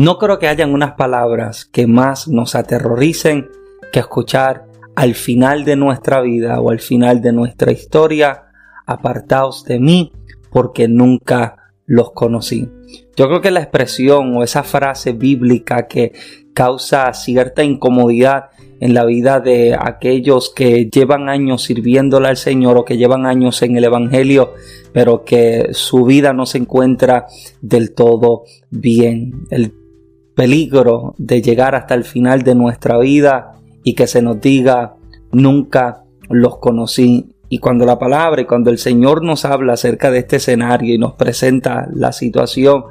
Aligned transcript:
No 0.00 0.16
creo 0.16 0.38
que 0.38 0.48
hayan 0.48 0.72
unas 0.72 0.92
palabras 0.92 1.66
que 1.66 1.86
más 1.86 2.26
nos 2.26 2.54
aterroricen 2.54 3.50
que 3.92 4.00
escuchar 4.00 4.64
al 4.96 5.14
final 5.14 5.66
de 5.66 5.76
nuestra 5.76 6.22
vida 6.22 6.58
o 6.58 6.70
al 6.70 6.80
final 6.80 7.20
de 7.20 7.34
nuestra 7.34 7.70
historia, 7.70 8.44
apartaos 8.86 9.62
de 9.66 9.78
mí 9.78 10.10
porque 10.50 10.88
nunca 10.88 11.74
los 11.84 12.12
conocí. 12.12 12.66
Yo 13.14 13.26
creo 13.28 13.42
que 13.42 13.50
la 13.50 13.60
expresión 13.60 14.34
o 14.34 14.42
esa 14.42 14.62
frase 14.62 15.12
bíblica 15.12 15.86
que 15.86 16.12
causa 16.54 17.12
cierta 17.12 17.62
incomodidad 17.62 18.44
en 18.80 18.94
la 18.94 19.04
vida 19.04 19.40
de 19.40 19.76
aquellos 19.78 20.48
que 20.48 20.86
llevan 20.86 21.28
años 21.28 21.64
sirviéndole 21.64 22.28
al 22.28 22.38
Señor 22.38 22.78
o 22.78 22.86
que 22.86 22.96
llevan 22.96 23.26
años 23.26 23.60
en 23.60 23.76
el 23.76 23.84
Evangelio, 23.84 24.54
pero 24.94 25.26
que 25.26 25.68
su 25.72 26.06
vida 26.06 26.32
no 26.32 26.46
se 26.46 26.56
encuentra 26.56 27.26
del 27.60 27.92
todo 27.92 28.44
bien. 28.70 29.46
Peligro 30.40 31.14
de 31.18 31.42
llegar 31.42 31.74
hasta 31.74 31.94
el 31.94 32.04
final 32.04 32.44
de 32.44 32.54
nuestra 32.54 32.96
vida 32.96 33.56
y 33.84 33.92
que 33.92 34.06
se 34.06 34.22
nos 34.22 34.40
diga 34.40 34.94
nunca 35.32 36.04
los 36.30 36.56
conocí. 36.56 37.34
Y 37.50 37.58
cuando 37.58 37.84
la 37.84 37.98
palabra 37.98 38.40
y 38.40 38.46
cuando 38.46 38.70
el 38.70 38.78
Señor 38.78 39.22
nos 39.22 39.44
habla 39.44 39.74
acerca 39.74 40.10
de 40.10 40.20
este 40.20 40.36
escenario 40.36 40.94
y 40.94 40.98
nos 40.98 41.12
presenta 41.12 41.86
la 41.92 42.12
situación, 42.12 42.84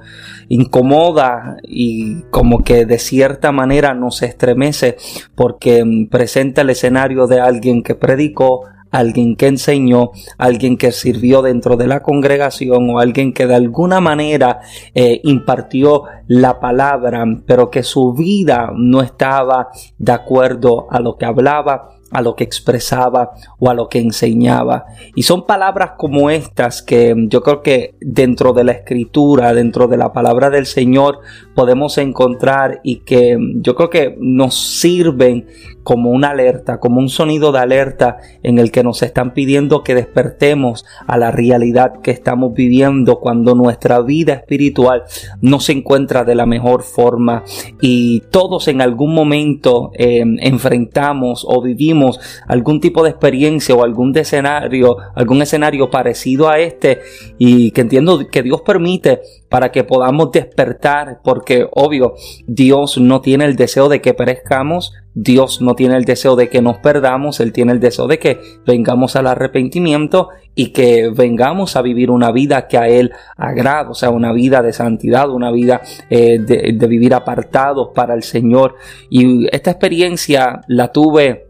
incomoda 0.47 1.57
y 1.63 2.21
como 2.29 2.59
que 2.59 2.85
de 2.85 2.99
cierta 2.99 3.51
manera 3.51 3.95
nos 3.95 4.21
estremece 4.21 4.97
porque 5.33 5.83
presenta 6.11 6.61
el 6.61 6.69
escenario 6.69 7.25
de 7.25 7.39
alguien 7.39 7.81
que 7.81 7.95
predicó, 7.95 8.65
alguien 8.91 9.35
que 9.35 9.47
enseñó, 9.47 10.11
alguien 10.37 10.77
que 10.77 10.91
sirvió 10.91 11.41
dentro 11.41 11.77
de 11.77 11.87
la 11.87 12.01
congregación 12.01 12.89
o 12.89 12.99
alguien 12.99 13.33
que 13.33 13.47
de 13.47 13.55
alguna 13.55 13.99
manera 13.99 14.61
eh, 14.93 15.21
impartió 15.23 16.03
la 16.27 16.59
palabra, 16.59 17.23
pero 17.45 17.69
que 17.69 17.83
su 17.83 18.13
vida 18.13 18.71
no 18.75 19.01
estaba 19.01 19.69
de 19.97 20.11
acuerdo 20.11 20.87
a 20.89 20.99
lo 20.99 21.17
que 21.17 21.25
hablaba 21.25 21.98
a 22.11 22.21
lo 22.21 22.35
que 22.35 22.43
expresaba 22.43 23.31
o 23.59 23.69
a 23.69 23.73
lo 23.73 23.87
que 23.87 23.99
enseñaba. 23.99 24.85
Y 25.15 25.23
son 25.23 25.45
palabras 25.45 25.91
como 25.97 26.29
estas 26.29 26.81
que 26.81 27.13
yo 27.27 27.41
creo 27.41 27.61
que 27.61 27.95
dentro 28.01 28.53
de 28.53 28.63
la 28.63 28.71
escritura, 28.71 29.53
dentro 29.53 29.87
de 29.87 29.97
la 29.97 30.13
palabra 30.13 30.49
del 30.49 30.65
Señor, 30.65 31.19
podemos 31.55 31.97
encontrar 31.97 32.81
y 32.83 32.97
que 32.97 33.37
yo 33.55 33.75
creo 33.75 33.89
que 33.89 34.15
nos 34.19 34.55
sirven 34.55 35.47
como 35.83 36.11
una 36.11 36.29
alerta, 36.29 36.79
como 36.79 36.99
un 36.99 37.09
sonido 37.09 37.51
de 37.51 37.59
alerta 37.59 38.17
en 38.43 38.59
el 38.59 38.71
que 38.71 38.83
nos 38.83 39.01
están 39.01 39.33
pidiendo 39.33 39.83
que 39.83 39.95
despertemos 39.95 40.85
a 41.07 41.17
la 41.17 41.31
realidad 41.31 42.01
que 42.01 42.11
estamos 42.11 42.53
viviendo 42.53 43.19
cuando 43.19 43.55
nuestra 43.55 43.99
vida 44.01 44.33
espiritual 44.33 45.03
no 45.41 45.59
se 45.59 45.71
encuentra 45.71 46.23
de 46.23 46.35
la 46.35 46.45
mejor 46.45 46.83
forma 46.83 47.43
y 47.81 48.21
todos 48.29 48.67
en 48.67 48.81
algún 48.81 49.13
momento 49.13 49.91
eh, 49.95 50.23
enfrentamos 50.41 51.45
o 51.47 51.61
vivimos 51.61 51.98
algún 52.47 52.79
tipo 52.79 53.03
de 53.03 53.11
experiencia 53.11 53.75
o 53.75 53.83
algún 53.83 54.17
escenario, 54.17 54.97
algún 55.15 55.41
escenario 55.41 55.89
parecido 55.89 56.49
a 56.49 56.59
este 56.59 57.01
y 57.37 57.71
que 57.71 57.81
entiendo 57.81 58.19
que 58.31 58.43
Dios 58.43 58.61
permite 58.61 59.21
para 59.49 59.71
que 59.71 59.83
podamos 59.83 60.31
despertar 60.31 61.21
porque 61.23 61.67
obvio 61.71 62.13
Dios 62.47 62.97
no 62.97 63.21
tiene 63.21 63.45
el 63.45 63.55
deseo 63.55 63.89
de 63.89 64.01
que 64.01 64.13
perezcamos 64.13 64.93
Dios 65.21 65.61
no 65.61 65.75
tiene 65.75 65.97
el 65.97 66.05
deseo 66.05 66.35
de 66.35 66.49
que 66.49 66.61
nos 66.61 66.77
perdamos, 66.77 67.39
Él 67.39 67.51
tiene 67.51 67.73
el 67.73 67.79
deseo 67.79 68.07
de 68.07 68.19
que 68.19 68.39
vengamos 68.65 69.15
al 69.15 69.27
arrepentimiento 69.27 70.29
y 70.55 70.67
que 70.71 71.09
vengamos 71.09 71.75
a 71.75 71.81
vivir 71.81 72.09
una 72.09 72.31
vida 72.31 72.67
que 72.67 72.77
a 72.77 72.87
Él 72.87 73.11
agrada, 73.35 73.89
o 73.89 73.93
sea, 73.93 74.11
una 74.11 74.31
vida 74.31 74.61
de 74.61 74.71
santidad, 74.71 75.29
una 75.29 75.51
vida 75.51 75.81
eh, 76.09 76.39
de, 76.39 76.87
vivir 76.87 77.13
apartados 77.13 77.89
para 77.93 78.13
el 78.13 78.23
Señor. 78.23 78.75
Y 79.09 79.47
esta 79.53 79.71
experiencia 79.71 80.61
la 80.67 80.91
tuve 80.91 81.48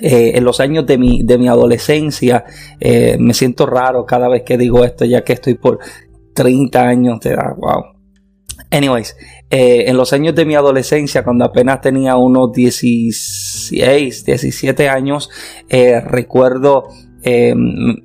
eh, 0.00 0.32
en 0.34 0.44
los 0.44 0.60
años 0.60 0.86
de 0.86 0.96
mi, 0.98 1.22
de 1.22 1.38
mi 1.38 1.48
adolescencia, 1.48 2.44
eh, 2.80 3.16
me 3.18 3.34
siento 3.34 3.66
raro 3.66 4.06
cada 4.06 4.28
vez 4.28 4.42
que 4.42 4.56
digo 4.56 4.84
esto, 4.84 5.04
ya 5.04 5.22
que 5.22 5.34
estoy 5.34 5.54
por 5.54 5.78
30 6.34 6.80
años 6.80 7.20
de 7.20 7.30
edad, 7.30 7.54
wow. 7.56 7.84
Anyways, 8.70 9.14
eh, 9.50 9.84
en 9.86 9.98
los 9.98 10.14
años 10.14 10.34
de 10.34 10.46
mi 10.46 10.54
adolescencia, 10.54 11.22
cuando 11.22 11.44
apenas 11.44 11.82
tenía 11.82 12.16
unos 12.16 12.52
16, 12.52 14.24
17 14.24 14.88
años, 14.88 15.28
recuerdo 15.68 16.88
eh, 17.22 17.54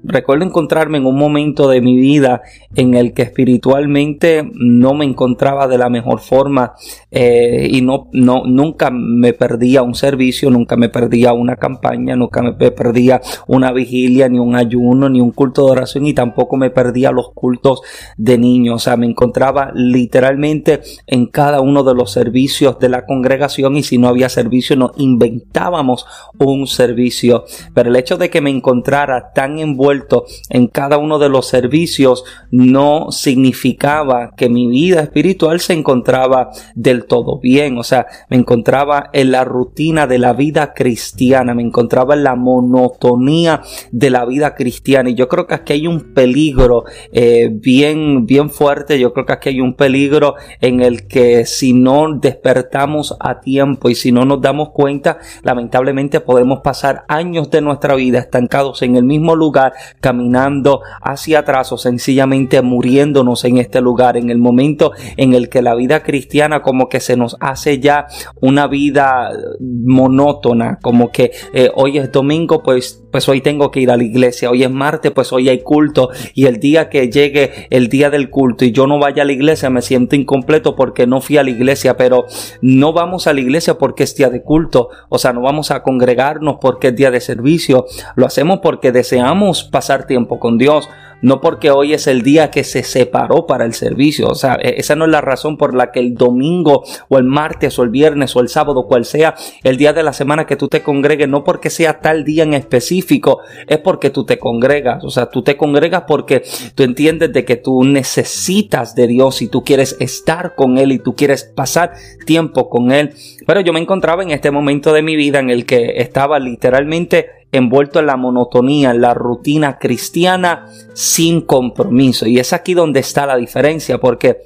recuerdo 0.03 0.45
encontrarme 0.45 0.97
en 0.97 1.05
un 1.05 1.17
momento 1.17 1.67
de 1.69 1.81
mi 1.81 1.95
vida 1.95 2.41
en 2.75 2.93
el 2.93 3.13
que 3.13 3.23
espiritualmente 3.23 4.49
no 4.53 4.93
me 4.93 5.05
encontraba 5.05 5.67
de 5.67 5.77
la 5.77 5.89
mejor 5.89 6.19
forma 6.19 6.73
eh, 7.11 7.67
y 7.71 7.81
no, 7.81 8.09
no, 8.13 8.43
nunca 8.45 8.91
me 8.91 9.33
perdía 9.33 9.81
un 9.81 9.95
servicio, 9.95 10.49
nunca 10.49 10.75
me 10.75 10.89
perdía 10.89 11.33
una 11.33 11.55
campaña, 11.55 12.15
nunca 12.15 12.41
me 12.41 12.53
perdía 12.53 13.21
una 13.47 13.71
vigilia, 13.71 14.29
ni 14.29 14.39
un 14.39 14.55
ayuno, 14.55 15.09
ni 15.09 15.21
un 15.21 15.31
culto 15.31 15.65
de 15.65 15.71
oración 15.71 16.05
y 16.05 16.13
tampoco 16.13 16.57
me 16.57 16.69
perdía 16.69 17.11
los 17.11 17.31
cultos 17.33 17.81
de 18.17 18.37
niños. 18.37 18.75
O 18.75 18.79
sea, 18.79 18.97
me 18.97 19.07
encontraba 19.07 19.71
literalmente 19.73 20.81
en 21.07 21.27
cada 21.27 21.61
uno 21.61 21.83
de 21.83 21.95
los 21.95 22.11
servicios 22.11 22.79
de 22.79 22.89
la 22.89 23.05
congregación 23.05 23.77
y 23.77 23.83
si 23.83 23.97
no 23.97 24.07
había 24.07 24.29
servicio, 24.29 24.75
nos 24.75 24.91
inventábamos 24.97 26.05
un 26.37 26.67
servicio. 26.67 27.45
Pero 27.73 27.89
el 27.89 27.95
hecho 27.95 28.17
de 28.17 28.29
que 28.29 28.41
me 28.41 28.49
encontrara 28.49 29.06
tan 29.33 29.59
envuelto 29.59 30.25
en 30.49 30.67
cada 30.67 30.97
uno 30.97 31.19
de 31.19 31.29
los 31.29 31.47
servicios 31.47 32.23
no 32.51 33.11
significaba 33.11 34.33
que 34.35 34.49
mi 34.49 34.67
vida 34.67 35.01
espiritual 35.01 35.59
se 35.59 35.73
encontraba 35.73 36.51
del 36.75 37.05
todo 37.05 37.39
bien. 37.39 37.77
O 37.77 37.83
sea, 37.83 38.07
me 38.29 38.37
encontraba 38.37 39.09
en 39.13 39.31
la 39.31 39.43
rutina 39.43 40.07
de 40.07 40.19
la 40.19 40.33
vida 40.33 40.73
cristiana, 40.73 41.53
me 41.53 41.63
encontraba 41.63 42.13
en 42.13 42.23
la 42.23 42.35
monotonía 42.35 43.61
de 43.91 44.09
la 44.09 44.25
vida 44.25 44.55
cristiana. 44.55 45.09
Y 45.09 45.15
yo 45.15 45.27
creo 45.27 45.47
que 45.47 45.55
aquí 45.55 45.73
hay 45.73 45.87
un 45.87 46.13
peligro 46.13 46.85
eh, 47.11 47.49
bien, 47.51 48.25
bien 48.25 48.49
fuerte. 48.49 48.99
Yo 48.99 49.13
creo 49.13 49.25
que 49.25 49.33
aquí 49.33 49.49
hay 49.49 49.61
un 49.61 49.73
peligro 49.73 50.35
en 50.61 50.81
el 50.81 51.07
que 51.07 51.45
si 51.45 51.73
no 51.73 52.13
despertamos 52.13 53.15
a 53.19 53.39
tiempo 53.39 53.89
y 53.89 53.95
si 53.95 54.11
no 54.11 54.25
nos 54.25 54.41
damos 54.41 54.69
cuenta, 54.69 55.19
lamentablemente 55.43 56.19
podemos 56.19 56.59
pasar 56.59 57.05
años 57.07 57.49
de 57.49 57.61
nuestra 57.61 57.95
vida 57.95 58.19
estancados 58.19 58.81
en 58.81 58.95
el 58.97 59.03
mismo 59.03 59.35
lugar, 59.35 59.73
caminando 60.01 60.81
hacia 61.01 61.39
atrás 61.39 61.71
o 61.71 61.77
sencillamente 61.77 62.61
muriéndonos 62.61 63.45
en 63.45 63.57
este 63.57 63.81
lugar, 63.81 64.17
en 64.17 64.29
el 64.29 64.37
momento 64.37 64.91
en 65.15 65.33
el 65.33 65.49
que 65.49 65.61
la 65.61 65.75
vida 65.75 66.03
cristiana 66.03 66.61
como 66.61 66.89
que 66.89 66.99
se 66.99 67.15
nos 67.15 67.37
hace 67.39 67.79
ya 67.79 68.07
una 68.41 68.67
vida 68.67 69.31
monótona, 69.59 70.79
como 70.81 71.11
que 71.11 71.31
eh, 71.53 71.69
hoy 71.75 71.97
es 71.97 72.11
domingo, 72.11 72.63
pues 72.63 73.03
pues 73.11 73.27
hoy 73.29 73.41
tengo 73.41 73.71
que 73.71 73.79
ir 73.79 73.89
a 73.89 73.97
la 73.97 74.03
iglesia, 74.03 74.51
hoy 74.51 74.63
es 74.63 74.69
martes, 74.69 75.11
pues 75.11 75.31
hoy 75.31 75.49
hay 75.49 75.61
culto 75.61 76.09
y 76.33 76.45
el 76.45 76.59
día 76.59 76.89
que 76.89 77.09
llegue 77.09 77.67
el 77.69 77.87
día 77.87 78.09
del 78.09 78.29
culto 78.29 78.65
y 78.65 78.71
yo 78.71 78.85
no 78.85 78.99
vaya 78.99 79.23
a 79.23 79.25
la 79.25 79.31
iglesia 79.31 79.69
me 79.69 79.81
siento 79.81 80.15
incompleto 80.15 80.75
porque 80.75 81.07
no 81.07 81.21
fui 81.21 81.37
a 81.37 81.43
la 81.43 81.49
iglesia, 81.49 81.97
pero 81.97 82.25
no 82.61 82.93
vamos 82.93 83.27
a 83.27 83.33
la 83.33 83.39
iglesia 83.39 83.77
porque 83.77 84.03
es 84.03 84.15
día 84.15 84.29
de 84.29 84.43
culto, 84.43 84.89
o 85.09 85.17
sea, 85.17 85.33
no 85.33 85.41
vamos 85.41 85.71
a 85.71 85.83
congregarnos 85.83 86.57
porque 86.61 86.89
es 86.89 86.95
día 86.95 87.11
de 87.11 87.21
servicio, 87.21 87.85
lo 88.15 88.25
hacemos 88.25 88.59
porque 88.61 88.86
deseamos 88.91 89.63
pasar 89.63 90.07
tiempo 90.07 90.39
con 90.39 90.57
Dios, 90.57 90.89
no 91.21 91.41
porque 91.41 91.71
hoy 91.71 91.93
es 91.93 92.07
el 92.07 92.21
día 92.21 92.51
que 92.51 92.63
se 92.63 92.83
separó 92.83 93.47
para 93.47 93.65
el 93.65 93.73
servicio. 93.73 94.27
O 94.27 94.35
sea, 94.35 94.57
e-, 94.61 94.75
esa 94.77 94.95
no 94.95 95.05
es 95.05 95.11
la 95.11 95.21
razón 95.21 95.57
por 95.57 95.73
la 95.73 95.91
que 95.91 95.99
el 95.99 96.15
domingo 96.15 96.83
o 97.09 97.17
el 97.17 97.23
martes 97.23 97.77
o 97.79 97.83
el 97.83 97.89
viernes 97.89 98.35
o 98.35 98.39
el 98.39 98.49
sábado, 98.49 98.85
cual 98.87 99.05
sea 99.05 99.35
el 99.63 99.77
día 99.77 99.93
de 99.93 100.03
la 100.03 100.13
semana 100.13 100.45
que 100.45 100.55
tú 100.55 100.67
te 100.67 100.81
congregues, 100.81 101.27
no 101.27 101.43
porque 101.43 101.69
sea 101.69 101.99
tal 101.99 102.23
día 102.23 102.43
en 102.43 102.53
específico, 102.53 103.39
es 103.67 103.79
porque 103.79 104.09
tú 104.09 104.25
te 104.25 104.37
congregas. 104.37 105.03
O 105.03 105.09
sea, 105.09 105.29
tú 105.29 105.41
te 105.41 105.57
congregas 105.57 106.03
porque 106.07 106.43
tú 106.75 106.83
entiendes 106.83 107.33
de 107.33 107.45
que 107.45 107.55
tú 107.55 107.83
necesitas 107.83 108.95
de 108.95 109.07
Dios 109.07 109.41
y 109.41 109.47
tú 109.47 109.63
quieres 109.63 109.97
estar 109.99 110.55
con 110.55 110.77
Él 110.77 110.91
y 110.91 110.99
tú 110.99 111.15
quieres 111.15 111.43
pasar 111.43 111.93
tiempo 112.25 112.69
con 112.69 112.91
Él. 112.91 113.13
Pero 113.45 113.61
yo 113.61 113.73
me 113.73 113.79
encontraba 113.79 114.23
en 114.23 114.31
este 114.31 114.51
momento 114.51 114.93
de 114.93 115.01
mi 115.01 115.15
vida 115.15 115.39
en 115.39 115.49
el 115.49 115.65
que 115.65 115.95
estaba 115.97 116.39
literalmente 116.39 117.36
envuelto 117.51 117.99
en 117.99 118.07
la 118.07 118.17
monotonía, 118.17 118.91
en 118.91 119.01
la 119.01 119.13
rutina 119.13 119.79
cristiana 119.79 120.67
sin 120.93 121.41
compromiso. 121.41 122.27
Y 122.27 122.39
es 122.39 122.53
aquí 122.53 122.73
donde 122.73 122.99
está 122.99 123.25
la 123.25 123.37
diferencia, 123.37 123.99
porque 123.99 124.41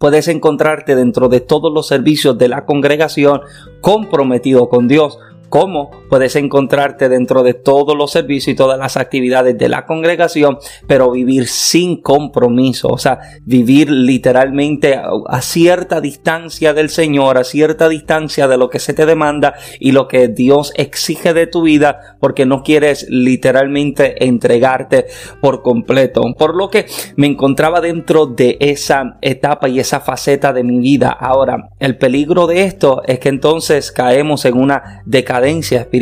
Puedes 0.00 0.28
encontrarte 0.28 0.96
dentro 0.96 1.28
de 1.28 1.40
todos 1.40 1.70
los 1.70 1.86
servicios 1.86 2.38
de 2.38 2.48
la 2.48 2.64
congregación 2.64 3.42
comprometido 3.82 4.70
con 4.70 4.88
Dios 4.88 5.18
cómo 5.50 5.90
puedes 6.10 6.36
encontrarte 6.36 7.08
dentro 7.08 7.42
de 7.42 7.54
todos 7.54 7.96
los 7.96 8.10
servicios 8.10 8.48
y 8.48 8.56
todas 8.56 8.78
las 8.78 8.96
actividades 8.96 9.56
de 9.56 9.68
la 9.68 9.86
congregación, 9.86 10.58
pero 10.86 11.12
vivir 11.12 11.46
sin 11.46 12.02
compromiso, 12.02 12.88
o 12.88 12.98
sea, 12.98 13.20
vivir 13.44 13.90
literalmente 13.90 14.94
a, 14.94 15.40
cierta 15.40 16.00
distancia 16.00 16.74
del 16.74 16.90
Señor, 16.90 17.38
a 17.38 17.44
cierta 17.44 17.88
distancia 17.88 18.48
de 18.48 18.58
lo 18.58 18.68
que 18.68 18.78
se 18.78 18.92
te 18.92 19.06
demanda 19.06 19.54
y 19.78 19.92
lo 19.92 20.08
que 20.08 20.28
Dios 20.28 20.72
exige 20.76 21.32
de 21.32 21.46
tu 21.46 21.62
vida, 21.62 22.16
porque 22.20 22.44
no 22.44 22.62
quieres 22.62 23.06
literalmente 23.08 24.24
entregarte 24.26 25.06
por 25.40 25.62
completo. 25.62 26.22
Por 26.36 26.56
lo 26.56 26.68
que 26.70 26.86
me 27.16 27.26
encontraba 27.26 27.80
dentro 27.80 28.26
de 28.26 28.56
esa 28.60 29.18
etapa 29.22 29.68
y 29.68 29.78
esa 29.78 30.00
faceta 30.00 30.52
de 30.52 30.64
mi 30.64 30.80
vida. 30.80 31.10
Ahora, 31.10 31.70
el 31.78 31.96
peligro 31.96 32.46
de 32.46 32.64
esto 32.64 33.02
es 33.06 33.18
que 33.20 33.28
entonces 33.28 33.92
caemos 33.92 34.44
en 34.44 34.58
una 34.58 35.02
decadencia 35.04 35.80
espiritual, 35.80 35.99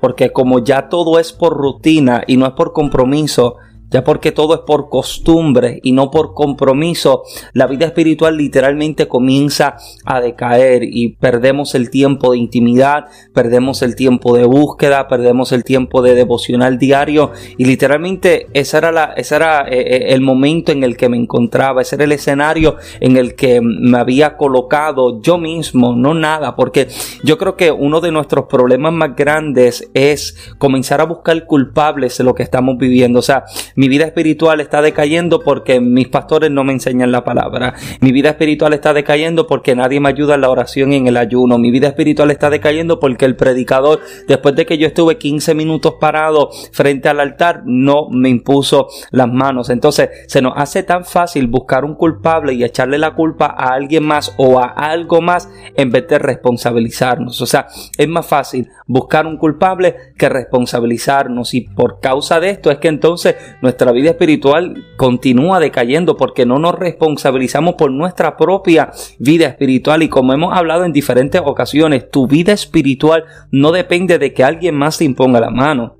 porque 0.00 0.32
como 0.32 0.58
ya 0.60 0.88
todo 0.88 1.18
es 1.18 1.32
por 1.32 1.56
rutina 1.56 2.24
y 2.26 2.36
no 2.36 2.46
es 2.46 2.52
por 2.52 2.72
compromiso, 2.72 3.56
ya 3.90 4.04
porque 4.04 4.32
todo 4.32 4.54
es 4.54 4.60
por 4.60 4.88
costumbre 4.88 5.80
y 5.82 5.92
no 5.92 6.10
por 6.10 6.34
compromiso, 6.34 7.22
la 7.52 7.66
vida 7.66 7.86
espiritual 7.86 8.36
literalmente 8.36 9.08
comienza 9.08 9.76
a 10.04 10.20
decaer 10.20 10.82
y 10.84 11.10
perdemos 11.16 11.74
el 11.74 11.90
tiempo 11.90 12.32
de 12.32 12.38
intimidad, 12.38 13.06
perdemos 13.34 13.82
el 13.82 13.96
tiempo 13.96 14.36
de 14.36 14.44
búsqueda, 14.44 15.08
perdemos 15.08 15.52
el 15.52 15.64
tiempo 15.64 16.02
de 16.02 16.14
devocional 16.14 16.78
diario 16.78 17.32
y 17.58 17.64
literalmente 17.64 18.48
ese 18.52 18.78
era, 18.78 18.92
la, 18.92 19.12
ese 19.16 19.36
era 19.36 19.66
eh, 19.68 19.80
eh, 19.80 20.14
el 20.14 20.20
momento 20.20 20.72
en 20.72 20.84
el 20.84 20.96
que 20.96 21.08
me 21.08 21.16
encontraba, 21.16 21.82
ese 21.82 21.96
era 21.96 22.04
el 22.04 22.12
escenario 22.12 22.76
en 23.00 23.16
el 23.16 23.34
que 23.34 23.60
me 23.60 23.98
había 23.98 24.36
colocado 24.36 25.20
yo 25.20 25.38
mismo, 25.38 25.94
no 25.96 26.14
nada, 26.14 26.56
porque 26.56 26.88
yo 27.24 27.38
creo 27.38 27.56
que 27.56 27.70
uno 27.70 28.00
de 28.00 28.12
nuestros 28.12 28.46
problemas 28.46 28.92
más 28.92 29.16
grandes 29.16 29.90
es 29.94 30.36
comenzar 30.58 31.00
a 31.00 31.04
buscar 31.04 31.46
culpables 31.46 32.18
de 32.18 32.24
lo 32.24 32.34
que 32.34 32.42
estamos 32.42 32.76
viviendo, 32.78 33.18
o 33.18 33.22
sea, 33.22 33.44
mi 33.80 33.88
vida 33.88 34.04
espiritual 34.04 34.60
está 34.60 34.82
decayendo 34.82 35.40
porque 35.40 35.80
mis 35.80 36.06
pastores 36.08 36.50
no 36.50 36.64
me 36.64 36.74
enseñan 36.74 37.12
la 37.12 37.24
palabra. 37.24 37.76
Mi 38.02 38.12
vida 38.12 38.28
espiritual 38.28 38.74
está 38.74 38.92
decayendo 38.92 39.46
porque 39.46 39.74
nadie 39.74 40.00
me 40.00 40.10
ayuda 40.10 40.34
en 40.34 40.42
la 40.42 40.50
oración 40.50 40.92
y 40.92 40.96
en 40.96 41.06
el 41.06 41.16
ayuno. 41.16 41.56
Mi 41.56 41.70
vida 41.70 41.88
espiritual 41.88 42.30
está 42.30 42.50
decayendo 42.50 43.00
porque 43.00 43.24
el 43.24 43.36
predicador, 43.36 44.00
después 44.28 44.54
de 44.54 44.66
que 44.66 44.76
yo 44.76 44.86
estuve 44.86 45.16
15 45.16 45.54
minutos 45.54 45.94
parado 45.98 46.50
frente 46.72 47.08
al 47.08 47.20
altar, 47.20 47.62
no 47.64 48.10
me 48.10 48.28
impuso 48.28 48.88
las 49.12 49.28
manos. 49.28 49.70
Entonces, 49.70 50.10
se 50.26 50.42
nos 50.42 50.52
hace 50.56 50.82
tan 50.82 51.06
fácil 51.06 51.46
buscar 51.46 51.86
un 51.86 51.94
culpable 51.94 52.52
y 52.52 52.64
echarle 52.64 52.98
la 52.98 53.14
culpa 53.14 53.46
a 53.46 53.72
alguien 53.72 54.04
más 54.04 54.34
o 54.36 54.60
a 54.60 54.66
algo 54.66 55.22
más 55.22 55.48
en 55.74 55.90
vez 55.90 56.06
de 56.06 56.18
responsabilizarnos. 56.18 57.40
O 57.40 57.46
sea, 57.46 57.68
es 57.96 58.08
más 58.08 58.26
fácil 58.26 58.68
buscar 58.86 59.26
un 59.26 59.38
culpable 59.38 59.96
que 60.18 60.28
responsabilizarnos 60.28 61.54
y 61.54 61.62
por 61.62 62.00
causa 62.00 62.40
de 62.40 62.50
esto 62.50 62.70
es 62.70 62.76
que 62.76 62.88
entonces 62.88 63.36
nuestra 63.70 63.92
vida 63.92 64.10
espiritual 64.10 64.84
continúa 64.96 65.60
decayendo 65.60 66.16
porque 66.16 66.44
no 66.44 66.58
nos 66.58 66.74
responsabilizamos 66.74 67.76
por 67.76 67.92
nuestra 67.92 68.36
propia 68.36 68.90
vida 69.20 69.46
espiritual 69.46 70.02
y 70.02 70.08
como 70.08 70.32
hemos 70.32 70.56
hablado 70.56 70.84
en 70.84 70.92
diferentes 70.92 71.40
ocasiones, 71.44 72.10
tu 72.10 72.26
vida 72.26 72.52
espiritual 72.52 73.24
no 73.52 73.70
depende 73.70 74.18
de 74.18 74.34
que 74.34 74.42
alguien 74.42 74.74
más 74.74 74.98
te 74.98 75.04
imponga 75.04 75.38
la 75.38 75.50
mano. 75.50 75.99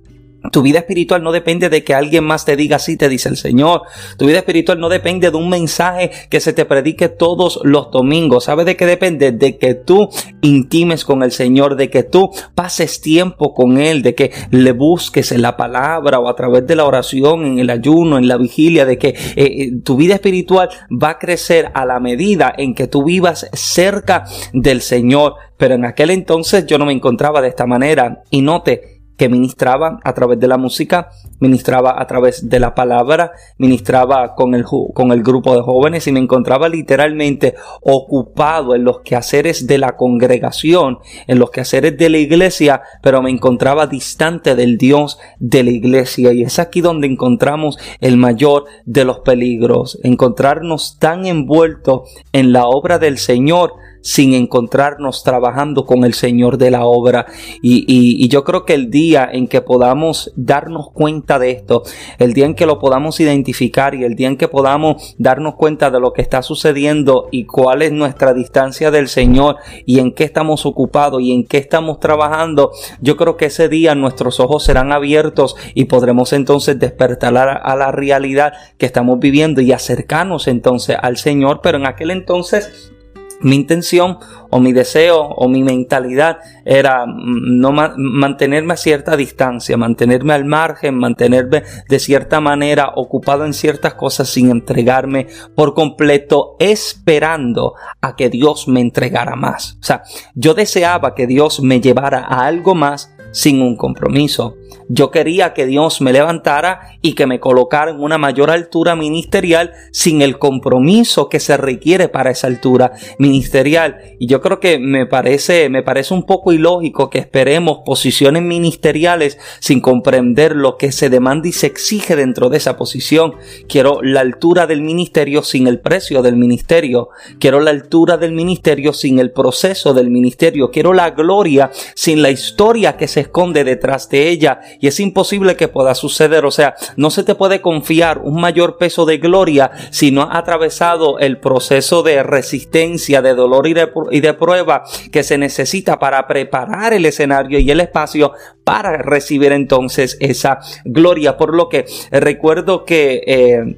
Tu 0.53 0.63
vida 0.63 0.79
espiritual 0.79 1.23
no 1.23 1.33
depende 1.33 1.69
de 1.69 1.85
que 1.85 1.95
alguien 1.95 2.25
más 2.25 2.45
te 2.45 2.57
diga 2.57 2.77
así, 2.77 2.97
te 2.97 3.09
dice 3.09 3.29
el 3.29 3.37
Señor. 3.37 3.83
Tu 4.17 4.27
vida 4.27 4.39
espiritual 4.39 4.81
no 4.81 4.89
depende 4.89 5.31
de 5.31 5.37
un 5.37 5.51
mensaje 5.51 6.11
que 6.31 6.41
se 6.41 6.55
te 6.55 6.65
predique 6.65 7.09
todos 7.09 7.61
los 7.63 7.91
domingos. 7.91 8.45
¿Sabes 8.45 8.65
de 8.65 8.77
qué 8.77 8.87
depende? 8.87 9.33
De 9.33 9.59
que 9.59 9.75
tú 9.75 10.09
intimes 10.41 11.05
con 11.05 11.23
el 11.23 11.31
Señor, 11.31 11.77
de 11.77 11.91
que 11.91 12.05
tú 12.05 12.31
pases 12.55 13.03
tiempo 13.03 13.53
con 13.55 13.79
Él, 13.79 14.03
de 14.03 14.15
que 14.15 14.33
le 14.51 14.73
busques 14.73 15.31
en 15.31 15.43
la 15.43 15.59
palabra 15.59 16.19
o 16.19 16.29
a 16.29 16.37
través 16.37 16.67
de 16.67 16.77
la 16.77 16.87
oración, 16.87 17.45
en 17.45 17.59
el 17.59 17.69
ayuno, 17.69 18.17
en 18.17 18.27
la 18.27 18.39
vigilia, 18.39 18.87
de 18.87 18.97
que 18.97 19.09
eh, 19.09 19.17
eh, 19.37 19.71
tu 19.85 19.97
vida 19.97 20.15
espiritual 20.15 20.71
va 20.91 21.11
a 21.11 21.19
crecer 21.19 21.71
a 21.75 21.85
la 21.85 22.01
medida 22.01 22.53
en 22.57 22.75
que 22.75 22.87
tú 22.87 23.05
vivas 23.05 23.47
cerca 23.53 24.25
del 24.55 24.81
Señor. 24.81 25.35
Pero 25.59 25.75
en 25.75 25.85
aquel 25.85 26.11
entonces 26.11 26.65
yo 26.65 26.79
no 26.79 26.87
me 26.87 26.93
encontraba 26.93 27.43
de 27.43 27.49
esta 27.49 27.67
manera. 27.67 28.23
Y 28.31 28.41
note, 28.41 29.00
que 29.21 29.29
ministraba 29.29 30.01
a 30.03 30.15
través 30.15 30.41
de 30.41 30.49
la 30.49 30.57
música, 30.57 31.11
ministraba 31.41 32.01
a 32.01 32.07
través 32.07 32.49
de 32.49 32.59
la 32.59 32.75
palabra, 32.75 33.33
ministraba 33.59 34.35
con 34.35 34.55
el, 34.55 34.65
con 34.65 35.13
el 35.13 35.23
grupo 35.23 35.55
de 35.55 35.61
jóvenes 35.61 36.07
y 36.07 36.13
me 36.13 36.21
encontraba 36.21 36.71
literalmente 36.71 37.55
ocupado 37.83 38.75
en 38.75 38.85
los 38.85 39.01
quehaceres 39.01 39.67
de 39.67 39.77
la 39.77 39.99
congregación, 39.99 41.01
en 41.27 41.39
los 41.39 41.51
quehaceres 41.51 41.99
de 41.99 42.09
la 42.09 42.17
iglesia, 42.17 42.81
pero 43.03 43.21
me 43.21 43.29
encontraba 43.29 43.87
distante 43.87 44.55
del 44.55 44.79
Dios 44.79 45.19
de 45.39 45.65
la 45.65 45.71
iglesia. 45.71 46.33
Y 46.33 46.41
es 46.41 46.59
aquí 46.59 46.81
donde 46.81 47.07
encontramos 47.07 47.79
el 48.01 48.17
mayor 48.17 48.65
de 48.87 49.05
los 49.05 49.19
peligros, 49.19 49.99
encontrarnos 50.03 50.97
tan 50.99 51.27
envueltos 51.27 52.09
en 52.33 52.55
la 52.55 52.65
obra 52.65 52.99
del 52.99 53.19
Señor 53.19 53.75
sin 54.03 54.35
encontrarnos 54.35 55.23
trabajando 55.23 55.85
con 55.85 56.05
el 56.05 56.15
Señor 56.15 56.59
de 56.59 56.71
la 56.71 56.85
obra. 56.85 57.27
Y, 57.63 57.85
y, 57.87 58.29
yo 58.29 58.45
creo 58.45 58.65
que 58.65 58.75
el 58.75 58.91
día 58.91 59.29
en 59.31 59.49
que 59.49 59.61
podamos 59.61 60.33
darnos 60.37 60.91
cuenta 60.93 61.39
de 61.39 61.51
esto, 61.51 61.83
el 62.19 62.33
día 62.33 62.47
en 62.47 62.55
que 62.55 62.67
lo 62.67 62.79
podamos 62.79 63.19
identificar 63.21 63.95
y 63.95 64.05
el 64.05 64.15
día 64.15 64.29
en 64.29 64.37
que 64.37 64.49
podamos 64.49 65.15
darnos 65.19 65.57
cuenta 65.57 65.91
de 65.91 66.01
lo 66.01 66.13
que 66.13 66.23
está 66.23 66.43
sucediendo 66.43 67.29
y 67.31 67.45
cuál 67.45 67.83
es 67.83 67.93
nuestra 67.93 68.33
distancia 68.33 68.91
del 68.91 69.09
Señor 69.09 69.57
y 69.87 69.99
en 69.99 70.13
qué 70.13 70.25
estamos 70.25 70.67
ocupados 70.67 71.21
y 71.21 71.33
en 71.33 71.45
qué 71.45 71.59
estamos 71.59 72.01
trabajando, 72.01 72.71
yo 73.01 73.17
creo 73.17 73.37
que 73.37 73.47
ese 73.47 73.69
día 73.69 73.95
nuestros 73.95 74.41
ojos 74.41 74.65
serán 74.65 74.93
abiertos 74.93 75.57
y 75.75 75.85
podremos 75.87 76.33
entonces 76.33 76.79
despertar 76.79 77.37
a, 77.37 77.53
a 77.55 77.77
la 77.77 77.93
realidad 77.93 78.53
que 78.79 78.87
estamos 78.87 79.19
viviendo 79.19 79.61
y 79.61 79.73
acercarnos 79.73 80.49
entonces 80.49 80.97
al 81.01 81.17
Señor, 81.17 81.61
pero 81.63 81.79
en 81.79 81.87
aquel 81.87 82.11
entonces 82.11 82.93
mi 83.41 83.57
intención 83.57 84.19
o 84.51 84.61
mi 84.61 84.73
deseo 84.73 85.21
o 85.21 85.49
mi 85.49 85.63
mentalidad 85.63 86.39
era 86.65 87.07
mm, 87.07 87.61
no 87.61 87.73
mantenerme 87.73 88.75
a 88.75 88.77
cierta 88.77 89.17
distancia, 89.17 89.77
mantenerme 89.77 90.35
al 90.35 90.45
margen, 90.45 90.97
mantenerme 90.97 91.63
de 91.89 91.99
cierta 91.99 92.41
manera 92.41 92.93
ocupado 92.97 93.45
en 93.45 93.55
ciertas 93.55 93.95
cosas 93.95 94.29
sin 94.29 94.51
entregarme 94.51 95.27
por 95.55 95.75
completo, 95.75 96.57
esperando 96.59 97.75
a 98.01 98.17
que 98.17 98.29
Dios 98.29 98.69
me 98.69 98.81
entregara 98.81 99.37
más. 99.37 99.77
O 99.81 99.85
sea, 99.85 100.03
yo 100.35 100.55
deseaba 100.55 101.15
que 101.15 101.27
Dios 101.27 101.61
me 101.63 101.81
llevara 101.81 102.21
a 102.21 102.47
algo 102.47 102.75
más 102.75 103.15
sin 103.33 103.63
un 103.63 103.77
compromiso. 103.77 104.57
Yo 104.93 105.13
quería 105.13 105.55
que 105.55 105.67
Dios 105.67 106.01
me 106.01 106.13
levantara 106.13 106.99
y 107.01 107.13
que 107.13 107.29
me 107.29 107.39
colocara 107.39 107.93
en 107.93 108.01
una 108.01 108.19
mayor 108.19 108.51
altura 108.51 108.97
ministerial 108.97 109.73
sin 109.93 110.21
el 110.21 110.37
compromiso 110.37 111.29
que 111.29 111.39
se 111.39 111.57
requiere 111.57 112.09
para 112.09 112.33
esa 112.33 112.49
altura 112.49 112.91
ministerial. 113.17 113.99
Y 114.19 114.27
yo 114.27 114.41
creo 114.41 114.59
que 114.59 114.81
me 114.81 115.07
parece, 115.07 115.69
me 115.69 115.85
parece 115.85 116.13
un 116.13 116.25
poco 116.25 116.53
ilógico 116.53 117.09
que 117.09 117.21
esperemos 117.21 117.83
posiciones 117.87 118.43
ministeriales 118.43 119.39
sin 119.61 119.81
comprender 119.81 120.57
lo 120.57 120.77
que 120.77 120.91
se 120.91 121.09
demanda 121.09 121.47
y 121.47 121.53
se 121.53 121.69
exige 121.69 122.17
dentro 122.17 122.49
de 122.49 122.57
esa 122.57 122.77
posición. 122.77 123.35
Quiero 123.69 124.03
la 124.03 124.23
altura 124.23 124.67
del 124.67 124.83
ministerio 124.83 125.45
sin 125.45 125.69
el 125.69 125.79
precio 125.79 126.21
del 126.21 126.35
ministerio. 126.35 127.11
Quiero 127.39 127.61
la 127.61 127.71
altura 127.71 128.17
del 128.17 128.33
ministerio 128.33 128.93
sin 128.93 129.21
el 129.21 129.31
proceso 129.31 129.95
del 129.95 130.11
ministerio. 130.11 130.73
Quiero 130.73 130.95
la 130.95 131.11
gloria 131.11 131.71
sin 131.95 132.23
la 132.23 132.31
historia 132.31 132.97
que 132.97 133.07
se 133.07 133.21
esconde 133.21 133.63
detrás 133.63 134.09
de 134.09 134.29
ella 134.31 134.61
y 134.81 134.89
es 134.89 134.99
imposible 135.01 135.57
que 135.57 135.69
pueda 135.69 135.95
suceder. 135.95 136.45
O 136.45 136.51
sea, 136.51 136.75
no 136.97 137.11
se 137.11 137.23
te 137.23 137.35
puede 137.35 137.61
confiar 137.61 138.19
un 138.19 138.41
mayor 138.41 138.79
peso 138.79 139.05
de 139.05 139.19
gloria 139.19 139.71
si 139.91 140.11
no 140.11 140.23
ha 140.23 140.39
atravesado 140.39 141.19
el 141.19 141.39
proceso 141.39 142.03
de 142.03 142.23
resistencia, 142.23 143.23
de 143.23 143.35
dolor 143.35 143.67
y 143.67 143.75
de, 143.75 143.89
y 144.11 144.21
de 144.21 144.35
prueba 144.35 144.85
que 145.13 145.23
se 145.23 145.39
necesita 145.39 145.99
para 145.99 146.27
preparar 146.27 146.93
el 146.93 147.07
escenario 147.07 147.59
y 147.59 147.71
el 147.71 147.81
espacio 147.81 148.33
para 148.65 148.97
recibir 148.99 149.53
entonces 149.53 150.17
esa 150.21 150.61
gloria. 150.85 151.37
Por 151.37 151.55
lo 151.55 151.69
que 151.69 151.85
recuerdo 152.11 152.85
que 152.85 153.23
eh, 153.27 153.77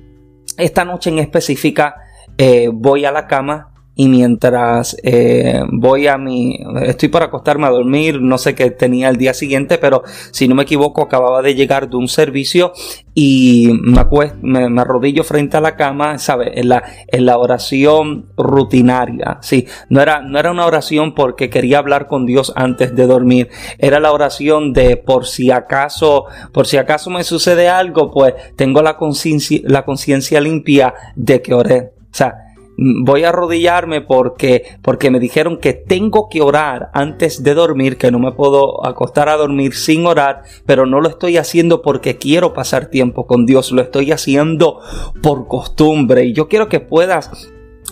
esta 0.56 0.84
noche 0.84 1.10
en 1.10 1.18
específica 1.18 1.96
eh, 2.38 2.68
voy 2.72 3.04
a 3.04 3.12
la 3.12 3.26
cama 3.26 3.71
y 3.94 4.08
mientras 4.08 4.96
eh, 5.02 5.60
voy 5.70 6.06
a 6.06 6.16
mi 6.16 6.58
estoy 6.82 7.08
para 7.08 7.26
acostarme 7.26 7.66
a 7.66 7.70
dormir 7.70 8.20
no 8.20 8.38
sé 8.38 8.54
qué 8.54 8.70
tenía 8.70 9.08
el 9.08 9.16
día 9.16 9.34
siguiente 9.34 9.78
pero 9.78 10.02
si 10.30 10.48
no 10.48 10.54
me 10.54 10.62
equivoco 10.62 11.02
acababa 11.02 11.42
de 11.42 11.54
llegar 11.54 11.90
de 11.90 11.96
un 11.96 12.08
servicio 12.08 12.72
y 13.14 13.70
me, 13.82 14.70
me, 14.70 14.80
arrodillo 14.80 15.24
frente 15.24 15.58
a 15.58 15.60
la 15.60 15.76
cama 15.76 16.18
sabe 16.18 16.58
en 16.58 16.70
la 16.70 16.82
en 17.08 17.26
la 17.26 17.36
oración 17.36 18.26
rutinaria 18.36 19.38
sí. 19.40 19.66
No 19.88 20.00
era 20.00 20.22
no 20.22 20.38
era 20.38 20.50
una 20.50 20.66
oración 20.66 21.14
porque 21.14 21.50
quería 21.50 21.78
hablar 21.78 22.06
con 22.06 22.26
Dios 22.26 22.52
antes 22.56 22.94
de 22.94 23.06
dormir. 23.06 23.48
Era 23.78 24.00
la 24.00 24.12
oración 24.12 24.72
de 24.72 24.96
por 24.96 25.26
si 25.26 25.50
acaso 25.50 26.24
por 26.52 26.66
si 26.66 26.76
acaso 26.76 27.10
me 27.10 27.24
sucede 27.24 27.68
algo 27.68 28.10
pues 28.10 28.34
tengo 28.56 28.82
la 28.82 28.96
conciencia 28.96 29.60
la 29.68 29.84
limpia 30.40 30.94
de 31.16 31.42
que 31.42 31.54
oré 31.54 31.92
o 32.10 32.14
sea 32.14 32.51
voy 32.76 33.24
a 33.24 33.30
arrodillarme 33.30 34.00
porque, 34.00 34.64
porque 34.82 35.10
me 35.10 35.20
dijeron 35.20 35.58
que 35.58 35.72
tengo 35.72 36.28
que 36.28 36.42
orar 36.42 36.90
antes 36.94 37.42
de 37.42 37.54
dormir, 37.54 37.98
que 37.98 38.10
no 38.10 38.18
me 38.18 38.32
puedo 38.32 38.84
acostar 38.86 39.28
a 39.28 39.36
dormir 39.36 39.74
sin 39.74 40.06
orar, 40.06 40.42
pero 40.66 40.86
no 40.86 41.00
lo 41.00 41.08
estoy 41.08 41.36
haciendo 41.36 41.82
porque 41.82 42.18
quiero 42.18 42.52
pasar 42.52 42.86
tiempo 42.86 43.26
con 43.26 43.46
Dios, 43.46 43.72
lo 43.72 43.82
estoy 43.82 44.12
haciendo 44.12 44.80
por 45.22 45.46
costumbre. 45.48 46.24
Y 46.24 46.32
yo 46.32 46.48
quiero 46.48 46.68
que 46.68 46.80
puedas 46.80 47.50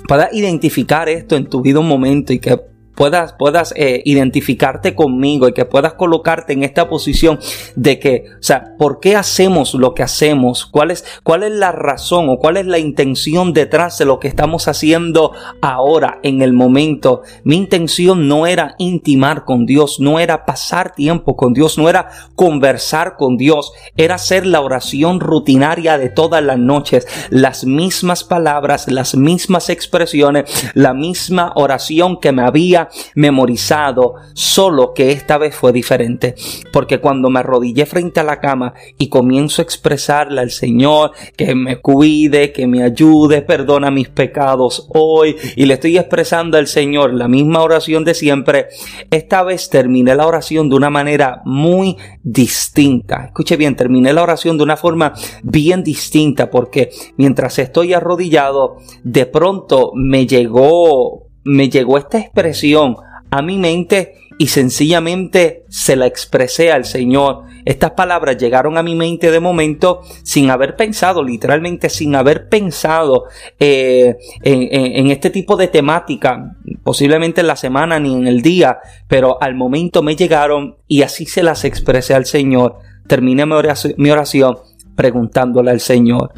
puedas 0.09 0.33
identificar 0.33 1.09
esto 1.09 1.37
en 1.37 1.47
tu 1.47 1.61
vida 1.61 1.81
un 1.81 1.89
momento 1.89 2.33
y 2.33 2.39
que 2.39 2.59
puedas, 3.01 3.33
puedas 3.33 3.73
eh, 3.79 4.03
identificarte 4.05 4.95
conmigo 4.95 5.49
y 5.49 5.55
que 5.55 5.65
puedas 5.65 5.95
colocarte 5.95 6.53
en 6.53 6.65
esta 6.65 6.87
posición 6.87 7.39
de 7.75 7.99
que, 7.99 8.27
o 8.39 8.43
sea, 8.43 8.77
¿por 8.77 9.01
qué 9.01 9.17
hacemos 9.17 9.73
lo 9.73 9.95
que 9.95 10.03
hacemos? 10.03 10.67
¿Cuál 10.67 10.91
es, 10.91 11.07
cuál 11.23 11.45
es 11.45 11.53
la 11.53 11.73
razón 11.73 12.29
o 12.29 12.37
cuál 12.37 12.59
es 12.59 12.67
la 12.67 12.79
intención 12.79 13.55
detrás 13.55 13.97
de 13.97 14.05
lo 14.05 14.21
que 14.21 14.29
estamos 14.29 14.69
haciendo 14.69 15.33
ahora, 15.63 16.21
en 16.23 16.43
el 16.43 16.53
momento? 16.53 17.23
Mi 17.43 17.57
intención 17.57 18.29
no 18.29 18.47
era 18.47 18.75
intimar 18.77 19.47
con 19.47 19.65
Dios, 19.65 19.99
no 19.99 20.21
era 20.21 20.45
pasar 20.45 20.93
tiempo 20.93 21.37
con 21.37 21.55
Dios, 21.55 21.79
no 21.79 21.89
era 21.89 22.11
conversar 22.35 23.17
con 23.17 23.39
Dios, 23.39 23.73
era 23.97 24.17
hacer 24.17 24.45
la 24.45 24.61
oración 24.61 25.21
rutinaria 25.21 25.97
de 25.97 26.11
todas 26.11 26.45
las 26.45 26.59
noches, 26.59 27.07
las 27.31 27.65
mismas 27.65 28.25
palabras, 28.25 28.93
las 28.93 29.15
mismas 29.15 29.71
expresiones, 29.71 30.71
la 30.75 30.93
misma 30.93 31.55
oración 31.57 32.21
que 32.21 32.33
me 32.33 32.43
había 32.43 32.90
memorizado, 33.15 34.15
solo 34.35 34.93
que 34.95 35.13
esta 35.13 35.39
vez 35.39 35.55
fue 35.55 35.73
diferente, 35.73 36.35
porque 36.73 36.99
cuando 36.99 37.31
me 37.31 37.41
arrodillé 37.41 37.87
frente 37.87 38.21
a 38.21 38.25
la 38.25 38.41
cama 38.41 38.75
y 38.99 39.09
comienzo 39.09 39.63
a 39.63 39.65
expresarle 39.65 40.41
al 40.41 40.51
Señor 40.51 41.13
que 41.37 41.55
me 41.55 41.81
cuide, 41.81 42.53
que 42.53 42.67
me 42.67 42.83
ayude, 42.83 43.43
perdona 43.43 43.91
mis 43.91 44.09
pecados 44.09 44.89
hoy, 44.95 45.37
y 45.57 45.67
le 45.67 45.75
estoy 45.75 45.99
expresando 45.99 46.59
al 46.59 46.67
Señor 46.67 47.15
la 47.15 47.29
misma 47.29 47.63
oración 47.63 48.05
de 48.05 48.15
siempre, 48.15 48.69
esta 49.11 49.43
vez 49.43 49.71
terminé 49.71 50.15
la 50.15 50.27
oración 50.27 50.69
de 50.69 50.77
una 50.77 50.91
manera 50.91 51.43
muy 51.45 51.97
distinta. 52.23 53.27
Escuche 53.27 53.57
bien, 53.57 53.77
terminé 53.77 54.13
la 54.13 54.23
oración 54.23 54.57
de 54.57 54.65
una 54.65 54.77
forma 54.77 55.15
bien 55.43 55.83
distinta 55.83 56.51
porque 56.51 56.91
mientras 57.17 57.59
estoy 57.59 57.95
arrodillado, 57.95 58.77
de 59.03 59.27
pronto 59.27 59.93
me 59.95 60.27
llegó 60.27 61.30
me 61.45 61.69
llegó 61.69 61.99
esta 61.99 62.19
expresión 62.19 62.97
a 63.31 63.43
mi 63.43 63.59
mente 63.59 64.15
y 64.41 64.47
sencillamente 64.47 65.67
se 65.69 65.97
la 65.97 66.07
expresé 66.07 66.73
al 66.73 66.87
Señor. 66.87 67.45
Estas 67.67 67.91
palabras 67.91 68.39
llegaron 68.39 68.79
a 68.79 68.83
mi 68.83 68.95
mente 68.95 69.31
de 69.31 69.39
momento 69.39 70.01
sin 70.23 70.49
haber 70.49 70.77
pensado, 70.77 71.23
literalmente 71.23 71.91
sin 71.91 72.15
haber 72.15 72.49
pensado 72.49 73.25
eh, 73.59 74.17
en, 74.43 75.11
este 75.11 75.29
tipo 75.29 75.57
de 75.57 75.69
temática, 75.69 76.57
posiblemente 76.83 77.43
en 77.43 77.49
la 77.49 77.57
semana 77.57 78.01
ni 78.01 78.15
en 78.15 78.27
el 78.27 78.41
día, 78.41 78.79
pero 79.09 79.37
al 79.43 79.55
momento 79.55 80.03
me 80.03 80.17
llegaron 80.17 80.77
y 80.89 81.03
así 81.03 81.27
se 81.27 81.43
las 81.43 81.67
expresé 81.67 82.15
al 82.15 82.25
Señor. 82.25 82.79
Terminé 83.07 83.45
mi 83.45 84.11
oración 84.11 84.57
preguntándole 84.97 85.71
al 85.71 85.81
Señor, 85.81 86.33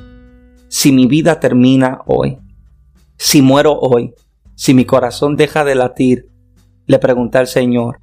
si 0.67 0.91
mi 0.91 1.07
vida 1.07 1.39
termina 1.39 2.01
hoy, 2.07 2.39
si 3.17 3.43
muero 3.43 3.79
hoy, 3.79 4.13
si 4.63 4.75
mi 4.75 4.85
corazón 4.85 5.35
deja 5.35 5.65
de 5.65 5.75
latir, 5.75 6.29
le 6.87 7.01
pregunté 7.01 7.39
al 7.39 7.49
Señor, 7.49 7.99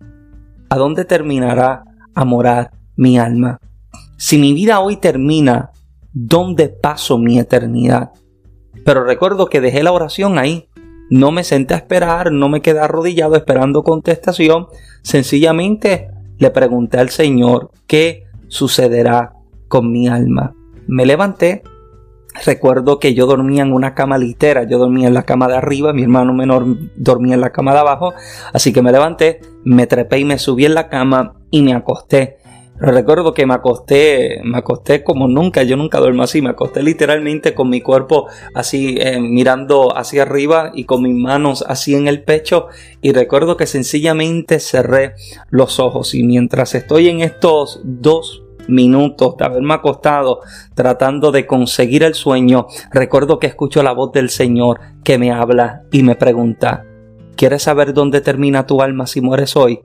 ¿a 0.70 0.76
dónde 0.76 1.06
terminará 1.06 1.86
a 2.14 2.26
morar 2.26 2.72
mi 2.98 3.18
alma? 3.18 3.62
Si 4.18 4.38
mi 4.38 4.52
vida 4.52 4.82
hoy 4.82 4.98
termina, 4.98 5.72
¿dónde 6.12 6.68
paso 6.68 7.18
mi 7.18 7.40
eternidad? 7.40 8.10
Pero 8.84 9.06
recuerdo 9.06 9.46
que 9.46 9.62
dejé 9.62 9.84
la 9.84 9.94
oración 9.94 10.38
ahí. 10.38 10.68
No 11.10 11.32
me 11.32 11.46
senté 11.46 11.76
a 11.76 11.78
esperar, 11.78 12.34
no 12.34 12.50
me 12.50 12.62
quedé 12.62 12.82
arrodillado 12.82 13.38
esperando 13.38 13.82
contestación. 13.82 14.68
Sencillamente 15.02 16.10
le 16.40 16.52
pregunté 16.52 16.98
al 16.98 17.10
Señor, 17.10 17.72
¿qué 17.88 18.26
sucederá 18.50 19.32
con 19.70 19.94
mi 19.94 20.10
alma? 20.10 20.54
Me 20.88 21.06
levanté, 21.06 21.64
Recuerdo 22.46 23.00
que 23.00 23.14
yo 23.14 23.26
dormía 23.26 23.64
en 23.64 23.74
una 23.74 23.94
cama 23.94 24.18
litera, 24.18 24.64
yo 24.64 24.78
dormía 24.78 25.08
en 25.08 25.14
la 25.14 25.24
cama 25.24 25.48
de 25.48 25.56
arriba, 25.56 25.94
mi 25.94 26.04
hermano 26.04 26.34
menor 26.34 26.66
dormía 26.96 27.36
en 27.36 27.42
la 27.42 27.52
cama 27.52 27.74
de 27.74 27.80
abajo, 27.80 28.14
así 28.54 28.72
que 28.72 28.82
me 28.82 28.92
levanté, 28.92 29.42
me 29.64 29.88
trepé 29.88 30.20
y 30.20 30.26
me 30.26 30.40
subí 30.40 30.66
en 30.66 30.74
la 30.74 30.90
cama 30.90 31.36
y 31.52 31.62
me 31.62 31.74
acosté. 31.74 32.38
recuerdo 32.80 33.34
que 33.34 33.46
me 33.46 33.56
acosté, 33.56 34.40
me 34.44 34.58
acosté 34.58 35.04
como 35.04 35.28
nunca, 35.28 35.64
yo 35.64 35.76
nunca 35.76 36.00
duermo 36.00 36.24
así, 36.24 36.42
me 36.42 36.52
acosté 36.52 36.82
literalmente 36.82 37.54
con 37.54 37.70
mi 37.70 37.82
cuerpo 37.82 38.28
así 38.54 38.96
eh, 39.00 39.20
mirando 39.20 39.98
hacia 39.98 40.22
arriba 40.22 40.72
y 40.74 40.86
con 40.86 41.04
mis 41.04 41.16
manos 41.16 41.66
así 41.68 41.94
en 41.94 42.08
el 42.08 42.24
pecho 42.24 42.68
y 43.02 43.12
recuerdo 43.12 43.58
que 43.58 43.68
sencillamente 43.68 44.60
cerré 44.60 45.16
los 45.50 45.80
ojos 45.80 46.16
y 46.16 46.24
mientras 46.24 46.74
estoy 46.74 47.10
en 47.10 47.20
estos 47.20 47.82
dos 47.84 48.44
minutos 48.70 49.36
de 49.38 49.46
haberme 49.46 49.74
acostado 49.74 50.42
tratando 50.76 51.32
de 51.32 51.46
conseguir 51.46 52.04
el 52.04 52.14
sueño, 52.14 52.68
recuerdo 52.92 53.40
que 53.40 53.48
escucho 53.48 53.84
la 53.84 53.92
voz 53.92 54.12
del 54.12 54.30
Señor 54.30 54.80
que 55.04 55.18
me 55.18 55.32
habla 55.32 55.84
y 55.92 56.04
me 56.04 56.16
pregunta, 56.16 56.86
¿quieres 57.36 57.64
saber 57.64 57.94
dónde 57.94 58.22
termina 58.22 58.66
tu 58.66 58.82
alma 58.82 59.08
si 59.08 59.22
mueres 59.22 59.56
hoy? 59.56 59.82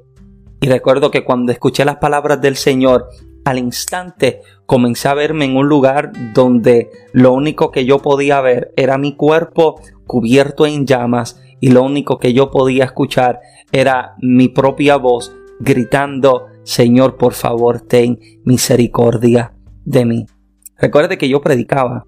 Y 0.61 0.69
recuerdo 0.69 1.11
que 1.11 1.25
cuando 1.25 1.53
escuché 1.53 1.85
las 1.85 1.97
palabras 1.97 2.41
del 2.41 2.57
Señor, 2.57 3.09
al 3.45 3.59
instante 3.59 4.41
comencé 4.65 5.09
a 5.09 5.15
verme 5.15 5.45
en 5.45 5.57
un 5.57 5.69
lugar 5.69 6.13
donde 6.33 6.91
lo 7.13 7.33
único 7.33 7.71
que 7.71 7.85
yo 7.85 7.99
podía 7.99 8.41
ver 8.41 8.73
era 8.77 8.97
mi 8.97 9.15
cuerpo 9.15 9.81
cubierto 10.07 10.67
en 10.67 10.87
llamas 10.87 11.41
y 11.61 11.71
lo 11.71 11.83
único 11.83 12.19
que 12.19 12.33
yo 12.33 12.51
podía 12.51 12.85
escuchar 12.85 13.41
era 13.73 14.15
mi 14.21 14.49
propia 14.49 14.97
voz 14.97 15.33
gritando 15.61 16.47
Señor, 16.65 17.17
por 17.17 17.35
favor, 17.35 17.81
ten 17.81 18.19
misericordia 18.45 19.55
de 19.85 20.05
mí. 20.05 20.27
Recuerde 20.79 21.19
que 21.19 21.29
yo 21.29 21.41
predicaba, 21.41 22.05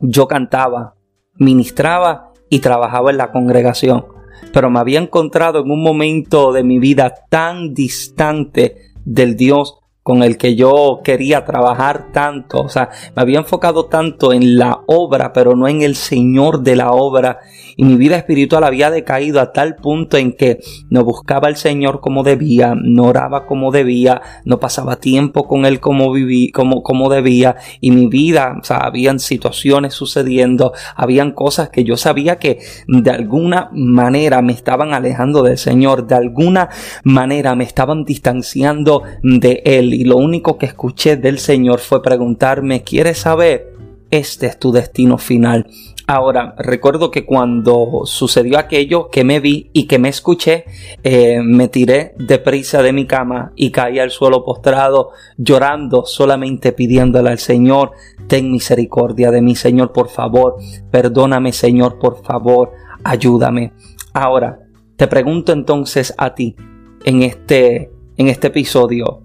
yo 0.00 0.26
cantaba, 0.26 0.96
ministraba 1.36 2.32
y 2.48 2.58
trabajaba 2.58 3.10
en 3.10 3.18
la 3.18 3.30
congregación, 3.30 4.06
pero 4.52 4.70
me 4.70 4.80
había 4.80 4.98
encontrado 4.98 5.60
en 5.60 5.70
un 5.70 5.82
momento 5.82 6.52
de 6.52 6.64
mi 6.64 6.78
vida 6.78 7.14
tan 7.30 7.74
distante 7.74 8.76
del 9.04 9.36
Dios 9.36 9.81
con 10.02 10.22
el 10.24 10.36
que 10.36 10.56
yo 10.56 11.00
quería 11.04 11.44
trabajar 11.44 12.10
tanto, 12.12 12.62
o 12.62 12.68
sea, 12.68 12.90
me 13.14 13.22
había 13.22 13.38
enfocado 13.38 13.86
tanto 13.86 14.32
en 14.32 14.58
la 14.58 14.80
obra, 14.86 15.32
pero 15.32 15.54
no 15.54 15.68
en 15.68 15.82
el 15.82 15.94
Señor 15.94 16.62
de 16.62 16.74
la 16.74 16.90
obra, 16.90 17.38
y 17.76 17.84
mi 17.84 17.96
vida 17.96 18.16
espiritual 18.16 18.64
había 18.64 18.90
decaído 18.90 19.40
a 19.40 19.52
tal 19.52 19.76
punto 19.76 20.16
en 20.16 20.32
que 20.32 20.58
no 20.90 21.04
buscaba 21.04 21.48
al 21.48 21.56
Señor 21.56 22.00
como 22.00 22.24
debía, 22.24 22.74
no 22.74 23.04
oraba 23.04 23.46
como 23.46 23.70
debía, 23.70 24.20
no 24.44 24.58
pasaba 24.58 24.96
tiempo 24.96 25.46
con 25.46 25.64
Él 25.66 25.78
como 25.78 26.12
viví, 26.12 26.50
como, 26.50 26.82
como 26.82 27.08
debía, 27.08 27.56
y 27.80 27.92
mi 27.92 28.06
vida, 28.06 28.56
o 28.60 28.64
sea, 28.64 28.78
habían 28.78 29.20
situaciones 29.20 29.94
sucediendo, 29.94 30.72
habían 30.96 31.30
cosas 31.30 31.70
que 31.70 31.84
yo 31.84 31.96
sabía 31.96 32.40
que 32.40 32.58
de 32.88 33.10
alguna 33.10 33.70
manera 33.72 34.42
me 34.42 34.52
estaban 34.52 34.94
alejando 34.94 35.42
del 35.44 35.58
Señor, 35.58 36.08
de 36.08 36.16
alguna 36.16 36.70
manera 37.04 37.54
me 37.54 37.64
estaban 37.64 38.04
distanciando 38.04 39.02
de 39.22 39.62
Él 39.64 39.91
y 39.92 40.04
lo 40.04 40.16
único 40.16 40.58
que 40.58 40.66
escuché 40.66 41.16
del 41.16 41.38
Señor 41.38 41.80
fue 41.80 42.02
preguntarme, 42.02 42.82
¿quieres 42.82 43.18
saber? 43.18 43.72
Este 44.10 44.46
es 44.46 44.58
tu 44.58 44.72
destino 44.72 45.16
final. 45.16 45.66
Ahora, 46.06 46.54
recuerdo 46.58 47.10
que 47.10 47.24
cuando 47.24 48.02
sucedió 48.04 48.58
aquello 48.58 49.08
que 49.08 49.24
me 49.24 49.40
vi 49.40 49.70
y 49.72 49.86
que 49.86 49.98
me 49.98 50.08
escuché, 50.08 50.64
eh, 51.02 51.40
me 51.42 51.68
tiré 51.68 52.14
deprisa 52.18 52.82
de 52.82 52.92
mi 52.92 53.06
cama 53.06 53.52
y 53.56 53.70
caí 53.70 53.98
al 53.98 54.10
suelo 54.10 54.44
postrado, 54.44 55.10
llorando, 55.38 56.04
solamente 56.04 56.72
pidiéndole 56.72 57.30
al 57.30 57.38
Señor, 57.38 57.92
ten 58.26 58.50
misericordia 58.50 59.30
de 59.30 59.40
mí, 59.40 59.54
Señor, 59.54 59.92
por 59.92 60.08
favor, 60.08 60.56
perdóname, 60.90 61.52
Señor, 61.52 61.98
por 61.98 62.22
favor, 62.22 62.72
ayúdame. 63.04 63.72
Ahora, 64.12 64.58
te 64.96 65.06
pregunto 65.06 65.52
entonces 65.52 66.12
a 66.18 66.34
ti, 66.34 66.56
en 67.04 67.22
este, 67.22 67.90
en 68.16 68.28
este 68.28 68.48
episodio, 68.48 69.22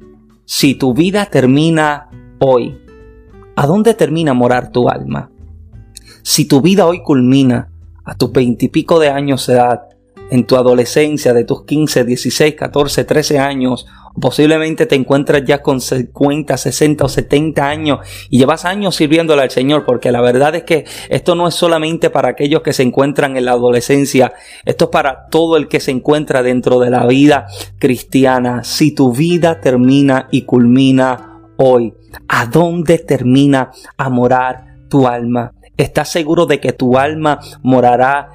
si 0.50 0.76
tu 0.76 0.94
vida 0.94 1.26
termina 1.26 2.10
hoy, 2.40 2.80
¿a 3.58 3.68
dónde 3.68 3.94
termina 3.94 4.34
morar 4.34 4.72
tu 4.72 4.88
alma? 4.88 5.30
Si 6.24 6.46
tu 6.46 6.62
vida 6.62 6.86
hoy 6.86 7.04
culmina 7.04 7.70
a 8.06 8.16
tus 8.16 8.32
veintipico 8.32 8.98
de 8.98 9.10
años 9.10 9.46
de 9.46 9.56
edad, 9.56 9.82
en 10.32 10.48
tu 10.48 10.56
adolescencia 10.56 11.34
de 11.34 11.44
tus 11.44 11.66
15, 11.66 12.06
16, 12.06 12.56
14, 12.56 13.04
13 13.04 13.40
años, 13.40 13.88
posiblemente 14.20 14.86
te 14.86 14.96
encuentras 14.96 15.44
ya 15.46 15.62
con 15.62 15.82
50, 15.82 16.58
60 16.58 17.06
o 17.06 17.10
70 17.10 17.68
años 17.68 18.00
y 18.30 18.40
llevas 18.40 18.66
años 18.66 18.96
sirviéndole 18.96 19.44
al 19.44 19.52
Señor, 19.52 19.86
porque 19.86 20.12
la 20.12 20.22
verdad 20.22 20.56
es 20.56 20.64
que 20.64 20.86
esto 21.10 21.36
no 21.36 21.48
es 21.48 21.56
solamente 21.56 22.10
para 22.10 22.30
aquellos 22.30 22.62
que 22.62 22.74
se 22.74 22.84
encuentran 22.84 23.38
en 23.38 23.46
la 23.46 23.52
adolescencia, 23.52 24.34
esto 24.66 24.86
es 24.86 24.92
para 24.92 25.28
todo 25.30 25.58
el 25.58 25.68
que 25.68 25.80
se 25.80 25.92
encuentra 25.92 26.44
dentro 26.44 26.80
de 26.80 26.90
la 26.90 27.06
vida 27.06 27.48
cristiana. 27.80 28.64
Si 28.64 28.94
tu 28.94 29.14
vida 29.14 29.60
termina 29.62 30.28
y 30.32 30.44
culmina 30.44 31.42
hoy, 31.58 31.94
¿a 32.28 32.46
dónde 32.46 33.00
termina 33.00 33.72
a 33.98 34.10
morar 34.10 34.78
tu 34.90 35.08
alma? 35.08 35.54
¿Estás 35.78 36.10
seguro 36.10 36.46
de 36.48 36.60
que 36.60 36.74
tu 36.74 36.98
alma 36.98 37.40
morará 37.62 38.32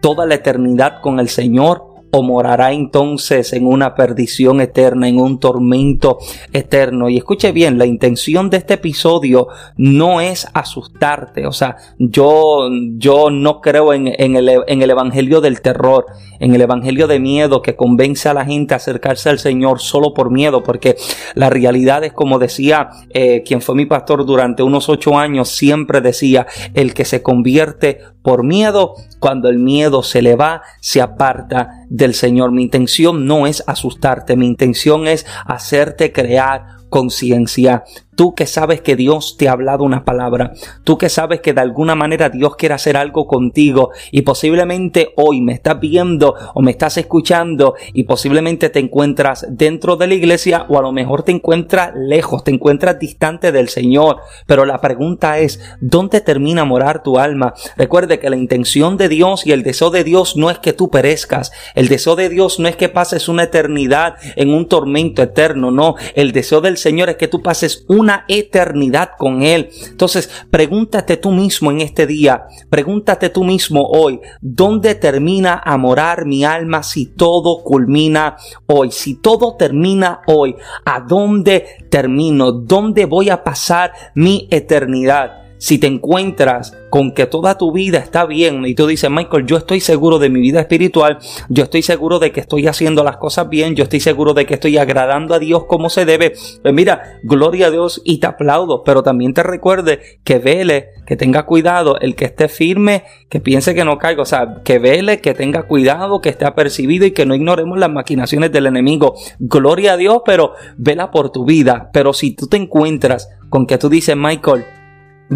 toda 0.00 0.26
la 0.26 0.34
eternidad 0.36 1.00
con 1.00 1.18
el 1.18 1.28
Señor 1.28 1.91
o 2.14 2.22
morará 2.22 2.72
entonces 2.72 3.54
en 3.54 3.66
una 3.66 3.94
perdición 3.94 4.60
eterna, 4.60 5.08
en 5.08 5.18
un 5.18 5.40
tormento 5.40 6.18
eterno. 6.52 7.08
Y 7.08 7.16
escuche 7.16 7.52
bien, 7.52 7.78
la 7.78 7.86
intención 7.86 8.50
de 8.50 8.58
este 8.58 8.74
episodio 8.74 9.48
no 9.78 10.20
es 10.20 10.46
asustarte. 10.52 11.46
O 11.46 11.52
sea, 11.52 11.76
yo, 11.98 12.68
yo 12.98 13.30
no 13.30 13.62
creo 13.62 13.94
en, 13.94 14.08
el, 14.08 14.62
en 14.66 14.82
el 14.82 14.90
evangelio 14.90 15.40
del 15.40 15.62
terror, 15.62 16.04
en 16.38 16.54
el 16.54 16.60
evangelio 16.60 17.06
de 17.06 17.18
miedo 17.18 17.62
que 17.62 17.76
convence 17.76 18.28
a 18.28 18.34
la 18.34 18.44
gente 18.44 18.74
a 18.74 18.76
acercarse 18.76 19.30
al 19.30 19.38
Señor 19.38 19.80
solo 19.80 20.12
por 20.12 20.30
miedo, 20.30 20.62
porque 20.62 20.96
la 21.34 21.48
realidad 21.48 22.04
es 22.04 22.12
como 22.12 22.38
decía 22.38 22.90
eh, 23.10 23.42
quien 23.42 23.62
fue 23.62 23.74
mi 23.74 23.86
pastor 23.86 24.26
durante 24.26 24.62
unos 24.62 24.90
ocho 24.90 25.18
años, 25.18 25.48
siempre 25.48 26.02
decía, 26.02 26.46
el 26.74 26.92
que 26.92 27.06
se 27.06 27.22
convierte 27.22 28.00
por 28.22 28.44
miedo, 28.44 28.94
cuando 29.18 29.48
el 29.48 29.58
miedo 29.58 30.02
se 30.02 30.22
le 30.22 30.36
va, 30.36 30.62
se 30.80 31.00
aparta 31.00 31.84
del 31.88 32.14
Señor. 32.14 32.52
Mi 32.52 32.62
intención 32.62 33.26
no 33.26 33.46
es 33.46 33.62
asustarte, 33.66 34.36
mi 34.36 34.46
intención 34.46 35.06
es 35.06 35.26
hacerte 35.44 36.12
crear 36.12 36.82
conciencia. 36.88 37.84
Tú 38.14 38.34
que 38.34 38.46
sabes 38.46 38.82
que 38.82 38.94
Dios 38.94 39.36
te 39.38 39.48
ha 39.48 39.52
hablado 39.52 39.84
una 39.84 40.04
palabra, 40.04 40.52
tú 40.84 40.98
que 40.98 41.08
sabes 41.08 41.40
que 41.40 41.54
de 41.54 41.62
alguna 41.62 41.94
manera 41.94 42.28
Dios 42.28 42.56
quiere 42.56 42.74
hacer 42.74 42.98
algo 42.98 43.26
contigo 43.26 43.90
y 44.10 44.20
posiblemente 44.20 45.14
hoy 45.16 45.40
me 45.40 45.54
estás 45.54 45.80
viendo 45.80 46.34
o 46.54 46.60
me 46.60 46.72
estás 46.72 46.98
escuchando 46.98 47.74
y 47.94 48.04
posiblemente 48.04 48.68
te 48.68 48.80
encuentras 48.80 49.46
dentro 49.48 49.96
de 49.96 50.08
la 50.08 50.14
iglesia 50.14 50.66
o 50.68 50.78
a 50.78 50.82
lo 50.82 50.92
mejor 50.92 51.22
te 51.22 51.32
encuentras 51.32 51.92
lejos, 51.96 52.44
te 52.44 52.50
encuentras 52.50 52.98
distante 52.98 53.50
del 53.50 53.70
Señor. 53.70 54.18
Pero 54.46 54.66
la 54.66 54.82
pregunta 54.82 55.38
es, 55.38 55.60
¿dónde 55.80 56.20
termina 56.20 56.66
morar 56.66 57.02
tu 57.02 57.18
alma? 57.18 57.54
Recuerde 57.78 58.18
que 58.18 58.28
la 58.28 58.36
intención 58.36 58.98
de 58.98 59.08
Dios 59.08 59.46
y 59.46 59.52
el 59.52 59.62
deseo 59.62 59.88
de 59.88 60.04
Dios 60.04 60.36
no 60.36 60.50
es 60.50 60.58
que 60.58 60.74
tú 60.74 60.90
perezcas. 60.90 61.50
El 61.74 61.88
deseo 61.88 62.14
de 62.14 62.28
Dios 62.28 62.58
no 62.58 62.68
es 62.68 62.76
que 62.76 62.90
pases 62.90 63.28
una 63.28 63.44
eternidad 63.44 64.16
en 64.36 64.52
un 64.52 64.68
tormento 64.68 65.22
eterno, 65.22 65.70
no. 65.70 65.94
El 66.14 66.32
deseo 66.32 66.60
del 66.60 66.76
Señor 66.76 67.08
es 67.08 67.16
que 67.16 67.28
tú 67.28 67.42
pases 67.42 67.86
un 67.88 68.01
una 68.02 68.24
eternidad 68.28 69.12
con 69.16 69.42
Él. 69.42 69.70
Entonces, 69.88 70.28
pregúntate 70.50 71.16
tú 71.16 71.30
mismo 71.30 71.70
en 71.70 71.80
este 71.80 72.06
día, 72.06 72.46
pregúntate 72.68 73.30
tú 73.30 73.44
mismo 73.44 73.86
hoy, 73.88 74.20
¿dónde 74.40 74.94
termina 74.94 75.62
a 75.64 75.76
morar 75.76 76.26
mi 76.26 76.44
alma 76.44 76.82
si 76.82 77.06
todo 77.06 77.62
culmina 77.62 78.36
hoy? 78.66 78.90
Si 78.90 79.14
todo 79.14 79.56
termina 79.56 80.20
hoy, 80.26 80.56
¿a 80.84 81.00
dónde 81.00 81.66
termino? 81.88 82.52
¿Dónde 82.52 83.06
voy 83.06 83.30
a 83.30 83.42
pasar 83.44 83.92
mi 84.14 84.48
eternidad? 84.50 85.41
Si 85.62 85.78
te 85.78 85.86
encuentras 85.86 86.76
con 86.90 87.12
que 87.12 87.26
toda 87.26 87.56
tu 87.56 87.70
vida 87.70 87.98
está 87.98 88.26
bien 88.26 88.66
y 88.66 88.74
tú 88.74 88.88
dices, 88.88 89.08
Michael, 89.08 89.46
yo 89.46 89.56
estoy 89.56 89.78
seguro 89.78 90.18
de 90.18 90.28
mi 90.28 90.40
vida 90.40 90.58
espiritual, 90.58 91.18
yo 91.48 91.62
estoy 91.62 91.82
seguro 91.82 92.18
de 92.18 92.32
que 92.32 92.40
estoy 92.40 92.66
haciendo 92.66 93.04
las 93.04 93.18
cosas 93.18 93.48
bien, 93.48 93.76
yo 93.76 93.84
estoy 93.84 94.00
seguro 94.00 94.34
de 94.34 94.44
que 94.44 94.54
estoy 94.54 94.76
agradando 94.76 95.36
a 95.36 95.38
Dios 95.38 95.66
como 95.66 95.88
se 95.88 96.04
debe, 96.04 96.32
pues 96.62 96.74
mira, 96.74 97.20
gloria 97.22 97.68
a 97.68 97.70
Dios 97.70 98.02
y 98.04 98.18
te 98.18 98.26
aplaudo, 98.26 98.82
pero 98.82 99.04
también 99.04 99.34
te 99.34 99.44
recuerde 99.44 100.00
que 100.24 100.40
vele, 100.40 100.88
que 101.06 101.14
tenga 101.14 101.46
cuidado, 101.46 101.96
el 102.00 102.16
que 102.16 102.24
esté 102.24 102.48
firme, 102.48 103.04
que 103.28 103.38
piense 103.38 103.72
que 103.72 103.84
no 103.84 103.98
caiga, 103.98 104.22
o 104.22 104.26
sea, 104.26 104.62
que 104.64 104.80
vele, 104.80 105.20
que 105.20 105.32
tenga 105.32 105.68
cuidado, 105.68 106.20
que 106.20 106.30
esté 106.30 106.44
apercibido 106.44 107.06
y 107.06 107.12
que 107.12 107.24
no 107.24 107.36
ignoremos 107.36 107.78
las 107.78 107.92
maquinaciones 107.92 108.50
del 108.50 108.66
enemigo. 108.66 109.14
Gloria 109.38 109.92
a 109.92 109.96
Dios, 109.96 110.22
pero 110.26 110.54
vela 110.76 111.12
por 111.12 111.30
tu 111.30 111.44
vida, 111.44 111.88
pero 111.92 112.12
si 112.14 112.34
tú 112.34 112.48
te 112.48 112.56
encuentras 112.56 113.28
con 113.48 113.68
que 113.68 113.78
tú 113.78 113.88
dices, 113.88 114.16
Michael, 114.16 114.64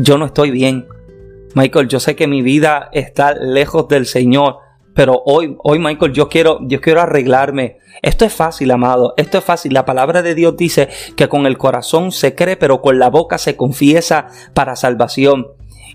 yo 0.02 0.18
no 0.18 0.26
estoy 0.26 0.50
bien. 0.50 0.86
Michael, 1.54 1.88
yo 1.88 2.00
sé 2.00 2.16
que 2.16 2.26
mi 2.26 2.42
vida 2.42 2.90
está 2.92 3.34
lejos 3.34 3.88
del 3.88 4.06
Señor, 4.06 4.58
pero 4.94 5.22
hoy, 5.24 5.56
hoy 5.62 5.78
Michael, 5.78 6.12
yo 6.12 6.28
quiero, 6.28 6.58
yo 6.62 6.80
quiero 6.80 7.00
arreglarme. 7.00 7.78
Esto 8.02 8.24
es 8.24 8.34
fácil, 8.34 8.70
amado. 8.70 9.14
Esto 9.16 9.38
es 9.38 9.44
fácil. 9.44 9.72
La 9.72 9.85
palabra 9.85 10.22
de 10.22 10.35
Dios 10.35 10.56
dice 10.56 10.88
que 11.16 11.28
con 11.28 11.46
el 11.46 11.56
corazón 11.56 12.12
se 12.12 12.35
cree, 12.35 12.56
pero 12.56 12.82
con 12.82 12.98
la 12.98 13.09
boca 13.09 13.38
se 13.38 13.56
confiesa 13.56 14.28
para 14.52 14.76
salvación. 14.76 15.46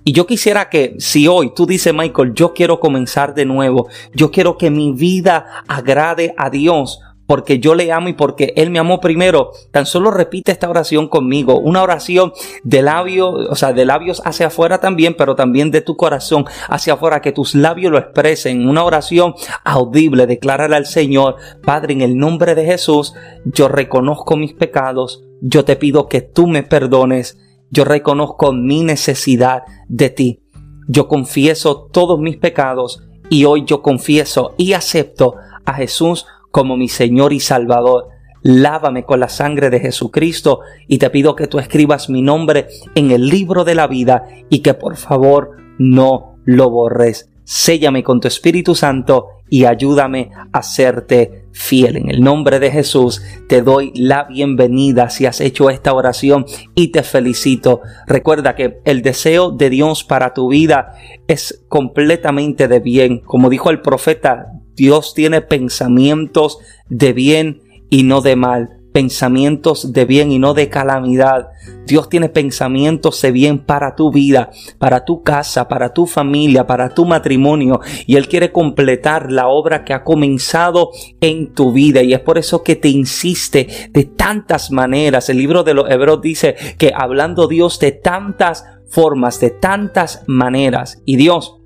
Y 0.03 0.13
yo 0.13 0.25
quisiera 0.25 0.69
que 0.69 0.95
si 0.97 1.27
hoy 1.27 1.53
tú 1.53 1.67
dices, 1.67 1.93
Michael, 1.93 2.33
yo 2.33 2.53
quiero 2.53 2.79
comenzar 2.79 3.35
de 3.35 3.45
nuevo, 3.45 3.87
yo 4.15 4.31
quiero 4.31 4.57
que 4.57 4.71
mi 4.71 4.93
vida 4.93 5.45
agrade 5.67 6.33
a 6.37 6.49
Dios, 6.49 7.01
porque 7.27 7.60
yo 7.60 7.75
le 7.75 7.91
amo 7.91 8.10
y 8.10 8.13
porque 8.13 8.53
Él 8.55 8.71
me 8.71 8.79
amó 8.79 8.99
primero, 8.99 9.51
tan 9.71 9.86
solo 9.86 10.12
repite 10.12 10.51
esta 10.51 10.69
oración 10.69 11.07
conmigo, 11.07 11.60
una 11.60 11.81
oración 11.81 12.34
de 12.63 12.81
labios, 12.81 13.47
o 13.49 13.55
sea, 13.55 13.73
de 13.73 13.86
labios 13.86 14.21
hacia 14.25 14.47
afuera 14.47 14.79
también, 14.79 15.15
pero 15.17 15.36
también 15.36 15.71
de 15.71 15.81
tu 15.81 15.95
corazón 15.95 16.45
hacia 16.69 16.93
afuera, 16.93 17.21
que 17.21 17.31
tus 17.31 17.55
labios 17.55 17.91
lo 17.91 17.97
expresen, 17.97 18.67
una 18.67 18.84
oración 18.84 19.34
audible, 19.63 20.27
declárale 20.27 20.75
al 20.75 20.86
Señor, 20.86 21.36
Padre, 21.63 21.93
en 21.93 22.01
el 22.01 22.17
nombre 22.17 22.55
de 22.55 22.65
Jesús, 22.65 23.13
yo 23.45 23.67
reconozco 23.67 24.36
mis 24.36 24.53
pecados, 24.53 25.23
yo 25.41 25.65
te 25.65 25.75
pido 25.75 26.07
que 26.07 26.21
tú 26.21 26.47
me 26.47 26.63
perdones, 26.63 27.38
yo 27.69 27.86
reconozco 27.86 28.51
mi 28.51 28.84
necesidad 28.84 29.63
de 29.88 30.10
ti, 30.10 30.43
yo 30.88 31.07
confieso 31.07 31.88
todos 31.91 32.19
mis 32.19 32.38
pecados 32.38 33.03
y 33.29 33.45
hoy 33.45 33.63
yo 33.65 33.81
confieso 33.81 34.53
y 34.57 34.73
acepto 34.73 35.36
a 35.65 35.73
Jesús 35.75 36.25
como 36.51 36.77
mi 36.77 36.87
Señor 36.87 37.33
y 37.33 37.39
Salvador. 37.39 38.09
Lávame 38.43 39.03
con 39.03 39.19
la 39.19 39.29
sangre 39.29 39.69
de 39.69 39.79
Jesucristo 39.79 40.61
y 40.87 40.97
te 40.97 41.09
pido 41.09 41.35
que 41.35 41.47
tú 41.47 41.59
escribas 41.59 42.09
mi 42.09 42.21
nombre 42.21 42.67
en 42.95 43.11
el 43.11 43.27
libro 43.27 43.63
de 43.63 43.75
la 43.75 43.87
vida 43.87 44.27
y 44.49 44.59
que 44.59 44.73
por 44.73 44.97
favor 44.97 45.57
no 45.77 46.37
lo 46.45 46.69
borres. 46.69 47.29
Séllame 47.43 48.03
con 48.03 48.19
tu 48.19 48.27
Espíritu 48.27 48.75
Santo 48.75 49.27
y 49.49 49.65
ayúdame 49.65 50.31
a 50.53 50.63
serte 50.63 51.45
fiel. 51.51 51.97
En 51.97 52.09
el 52.09 52.21
nombre 52.21 52.59
de 52.59 52.71
Jesús 52.71 53.21
te 53.49 53.61
doy 53.61 53.91
la 53.93 54.23
bienvenida 54.23 55.09
si 55.09 55.25
has 55.25 55.41
hecho 55.41 55.69
esta 55.69 55.93
oración 55.93 56.45
y 56.73 56.87
te 56.87 57.03
felicito. 57.03 57.81
Recuerda 58.07 58.55
que 58.55 58.79
el 58.85 59.01
deseo 59.01 59.51
de 59.51 59.69
Dios 59.69 60.05
para 60.05 60.33
tu 60.33 60.49
vida 60.49 60.93
es 61.27 61.65
completamente 61.67 62.69
de 62.69 62.79
bien. 62.79 63.19
Como 63.19 63.49
dijo 63.49 63.69
el 63.69 63.81
profeta 63.81 64.53
Dios 64.81 65.13
tiene 65.13 65.41
pensamientos 65.41 66.57
de 66.89 67.13
bien 67.13 67.61
y 67.91 68.01
no 68.01 68.21
de 68.21 68.35
mal, 68.35 68.79
pensamientos 68.91 69.93
de 69.93 70.05
bien 70.05 70.31
y 70.31 70.39
no 70.39 70.55
de 70.55 70.69
calamidad. 70.69 71.49
Dios 71.85 72.09
tiene 72.09 72.29
pensamientos 72.29 73.21
de 73.21 73.31
bien 73.31 73.59
para 73.59 73.95
tu 73.95 74.11
vida, 74.11 74.49
para 74.79 75.05
tu 75.05 75.21
casa, 75.21 75.67
para 75.67 75.93
tu 75.93 76.07
familia, 76.07 76.65
para 76.65 76.95
tu 76.95 77.05
matrimonio. 77.05 77.79
Y 78.07 78.15
Él 78.15 78.27
quiere 78.27 78.51
completar 78.51 79.31
la 79.31 79.49
obra 79.49 79.85
que 79.85 79.93
ha 79.93 80.03
comenzado 80.03 80.89
en 81.19 81.53
tu 81.53 81.71
vida. 81.71 82.01
Y 82.01 82.15
es 82.15 82.21
por 82.21 82.39
eso 82.39 82.63
que 82.63 82.75
te 82.75 82.89
insiste 82.89 83.67
de 83.91 84.05
tantas 84.05 84.71
maneras. 84.71 85.29
El 85.29 85.37
libro 85.37 85.63
de 85.63 85.75
los 85.75 85.91
Hebreos 85.91 86.23
dice 86.23 86.55
que 86.79 86.91
hablando 86.95 87.47
Dios 87.47 87.77
de 87.77 87.91
tantas 87.91 88.65
formas, 88.89 89.39
de 89.39 89.51
tantas 89.51 90.23
maneras. 90.25 91.03
Y 91.05 91.17
Dios 91.17 91.61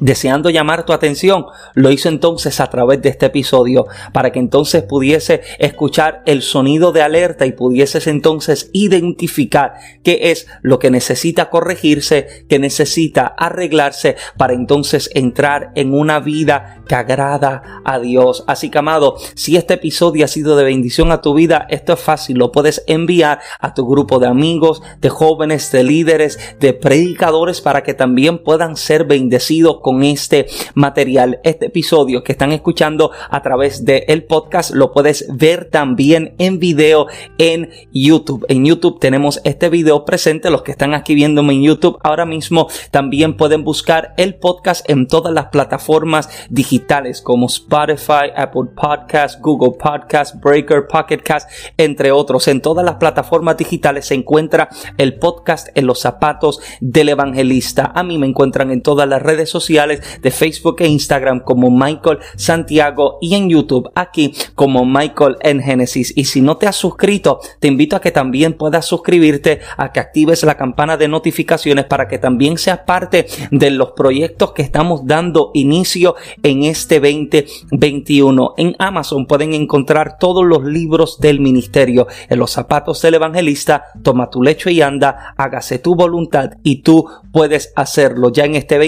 deseando 0.00 0.50
llamar 0.50 0.84
tu 0.84 0.92
atención, 0.92 1.46
lo 1.74 1.90
hizo 1.90 2.08
entonces 2.08 2.60
a 2.60 2.68
través 2.68 3.00
de 3.02 3.10
este 3.10 3.26
episodio 3.26 3.86
para 4.12 4.32
que 4.32 4.38
entonces 4.38 4.82
pudiese 4.82 5.42
escuchar 5.58 6.22
el 6.26 6.42
sonido 6.42 6.92
de 6.92 7.02
alerta 7.02 7.46
y 7.46 7.52
pudieses 7.52 8.06
entonces 8.06 8.70
identificar 8.72 9.74
qué 10.02 10.30
es 10.30 10.46
lo 10.62 10.78
que 10.78 10.90
necesita 10.90 11.50
corregirse, 11.50 12.46
que 12.48 12.58
necesita 12.58 13.26
arreglarse 13.26 14.16
para 14.36 14.54
entonces 14.54 15.10
entrar 15.14 15.72
en 15.74 15.94
una 15.94 16.20
vida 16.20 16.82
que 16.88 16.94
agrada 16.94 17.82
a 17.84 17.98
Dios. 17.98 18.44
Así 18.46 18.70
que 18.70 18.78
amado, 18.78 19.16
si 19.34 19.56
este 19.56 19.74
episodio 19.74 20.24
ha 20.24 20.28
sido 20.28 20.56
de 20.56 20.64
bendición 20.64 21.12
a 21.12 21.20
tu 21.20 21.34
vida, 21.34 21.66
esto 21.68 21.92
es 21.92 22.00
fácil, 22.00 22.38
lo 22.38 22.52
puedes 22.52 22.82
enviar 22.86 23.40
a 23.58 23.74
tu 23.74 23.86
grupo 23.86 24.18
de 24.18 24.26
amigos, 24.26 24.82
de 25.00 25.08
jóvenes, 25.08 25.70
de 25.72 25.84
líderes, 25.84 26.38
de 26.58 26.72
predicadores 26.72 27.60
para 27.60 27.82
que 27.82 27.94
también 27.94 28.38
puedan 28.38 28.76
ser 28.76 29.04
bendecidos 29.04 29.80
con 29.82 29.89
este 30.02 30.46
material. 30.74 31.40
Este 31.44 31.66
episodio 31.66 32.22
que 32.22 32.32
están 32.32 32.52
escuchando 32.52 33.10
a 33.28 33.42
través 33.42 33.84
del 33.84 34.04
el 34.06 34.24
podcast 34.24 34.70
lo 34.74 34.92
puedes 34.92 35.26
ver 35.36 35.66
también 35.70 36.34
en 36.38 36.58
video 36.58 37.06
en 37.38 37.70
YouTube. 37.92 38.44
En 38.48 38.64
YouTube 38.64 38.98
tenemos 39.00 39.40
este 39.44 39.68
video 39.68 40.04
presente. 40.04 40.50
Los 40.50 40.62
que 40.62 40.72
están 40.72 40.94
aquí 40.94 41.14
viéndome 41.14 41.54
en 41.54 41.62
YouTube 41.62 41.98
ahora 42.02 42.24
mismo 42.24 42.68
también 42.90 43.36
pueden 43.36 43.64
buscar 43.64 44.14
el 44.16 44.36
podcast 44.36 44.88
en 44.88 45.06
todas 45.06 45.32
las 45.32 45.46
plataformas 45.46 46.28
digitales 46.48 47.20
como 47.22 47.46
Spotify, 47.46 48.30
Apple 48.36 48.70
Podcast, 48.74 49.40
Google 49.40 49.76
Podcast, 49.78 50.36
Breaker, 50.42 50.86
Pocket 50.86 51.18
Cast, 51.18 51.50
entre 51.76 52.12
otros. 52.12 52.48
En 52.48 52.60
todas 52.60 52.84
las 52.84 52.96
plataformas 52.96 53.56
digitales 53.56 54.06
se 54.06 54.14
encuentra 54.14 54.68
el 54.96 55.18
podcast 55.18 55.68
en 55.74 55.86
los 55.86 56.00
zapatos 56.00 56.60
del 56.80 57.08
evangelista. 57.08 57.92
A 57.94 58.02
mí 58.02 58.18
me 58.18 58.26
encuentran 58.26 58.70
en 58.70 58.82
todas 58.82 59.08
las 59.08 59.22
redes 59.22 59.50
sociales 59.50 59.79
de 59.88 60.30
Facebook 60.30 60.76
e 60.80 60.88
Instagram 60.88 61.40
como 61.40 61.70
Michael 61.70 62.18
Santiago 62.36 63.18
y 63.20 63.34
en 63.34 63.48
YouTube 63.48 63.90
aquí 63.94 64.34
como 64.54 64.84
Michael 64.84 65.36
en 65.40 65.60
Genesis. 65.62 66.12
Y 66.16 66.24
si 66.24 66.40
no 66.40 66.56
te 66.56 66.66
has 66.66 66.76
suscrito, 66.76 67.40
te 67.58 67.68
invito 67.68 67.96
a 67.96 68.00
que 68.00 68.10
también 68.10 68.54
puedas 68.54 68.86
suscribirte, 68.86 69.60
a 69.76 69.92
que 69.92 70.00
actives 70.00 70.42
la 70.44 70.56
campana 70.56 70.96
de 70.96 71.08
notificaciones 71.08 71.84
para 71.86 72.08
que 72.08 72.18
también 72.18 72.58
seas 72.58 72.80
parte 72.80 73.26
de 73.50 73.70
los 73.70 73.92
proyectos 73.92 74.52
que 74.52 74.62
estamos 74.62 75.06
dando 75.06 75.50
inicio 75.54 76.14
en 76.42 76.64
este 76.64 77.00
2021. 77.00 78.54
En 78.56 78.76
Amazon 78.78 79.26
pueden 79.26 79.54
encontrar 79.54 80.18
todos 80.18 80.44
los 80.44 80.64
libros 80.64 81.18
del 81.20 81.40
ministerio. 81.40 82.06
En 82.28 82.38
los 82.38 82.50
zapatos 82.50 83.00
del 83.02 83.14
evangelista, 83.14 83.84
toma 84.02 84.30
tu 84.30 84.42
lecho 84.42 84.70
y 84.70 84.82
anda, 84.82 85.34
hágase 85.36 85.78
tu 85.78 85.94
voluntad 85.94 86.52
y 86.62 86.82
tú 86.82 87.06
puedes 87.32 87.72
hacerlo. 87.76 88.30
Ya 88.32 88.44
en 88.44 88.56
este 88.56 88.78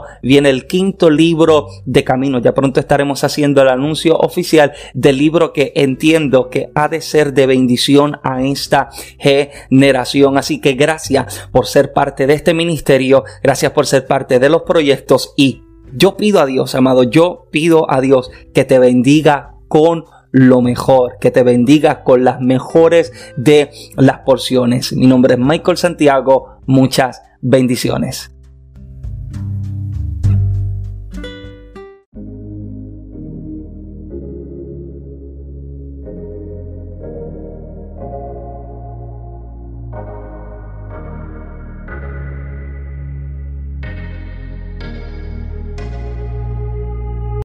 2021 0.00 0.20
viene 0.22 0.50
el 0.50 0.66
quinto 0.66 1.10
libro 1.10 1.68
de 1.84 2.04
camino. 2.04 2.38
Ya 2.40 2.54
pronto 2.54 2.80
estaremos 2.80 3.24
haciendo 3.24 3.62
el 3.62 3.68
anuncio 3.68 4.16
oficial 4.16 4.72
del 4.94 5.18
libro 5.18 5.52
que 5.52 5.72
entiendo 5.76 6.50
que 6.50 6.70
ha 6.74 6.88
de 6.88 7.00
ser 7.00 7.32
de 7.32 7.46
bendición 7.46 8.18
a 8.22 8.42
esta 8.42 8.90
generación. 9.18 10.38
Así 10.38 10.60
que 10.60 10.74
gracias 10.74 11.48
por 11.52 11.66
ser 11.66 11.92
parte 11.92 12.26
de 12.26 12.34
este 12.34 12.54
ministerio. 12.54 13.24
Gracias 13.42 13.72
por 13.72 13.86
ser 13.86 14.06
parte 14.06 14.38
de 14.38 14.48
los 14.48 14.62
proyectos 14.62 15.32
y 15.36 15.62
yo 15.92 16.16
pido 16.16 16.40
a 16.40 16.46
Dios, 16.46 16.74
amado, 16.74 17.02
yo 17.02 17.48
pido 17.50 17.90
a 17.90 18.00
Dios 18.00 18.30
que 18.54 18.64
te 18.64 18.78
bendiga 18.78 19.54
con 19.66 20.04
lo 20.30 20.60
mejor, 20.62 21.16
que 21.20 21.30
te 21.30 21.42
bendiga 21.42 22.02
con 22.02 22.24
las 22.24 22.40
mejores 22.40 23.12
de 23.36 23.70
las 23.96 24.20
porciones. 24.20 24.92
Mi 24.92 25.06
nombre 25.06 25.34
es 25.34 25.40
Michael 25.40 25.76
Santiago, 25.76 26.58
muchas 26.66 27.22
bendiciones. 27.40 28.30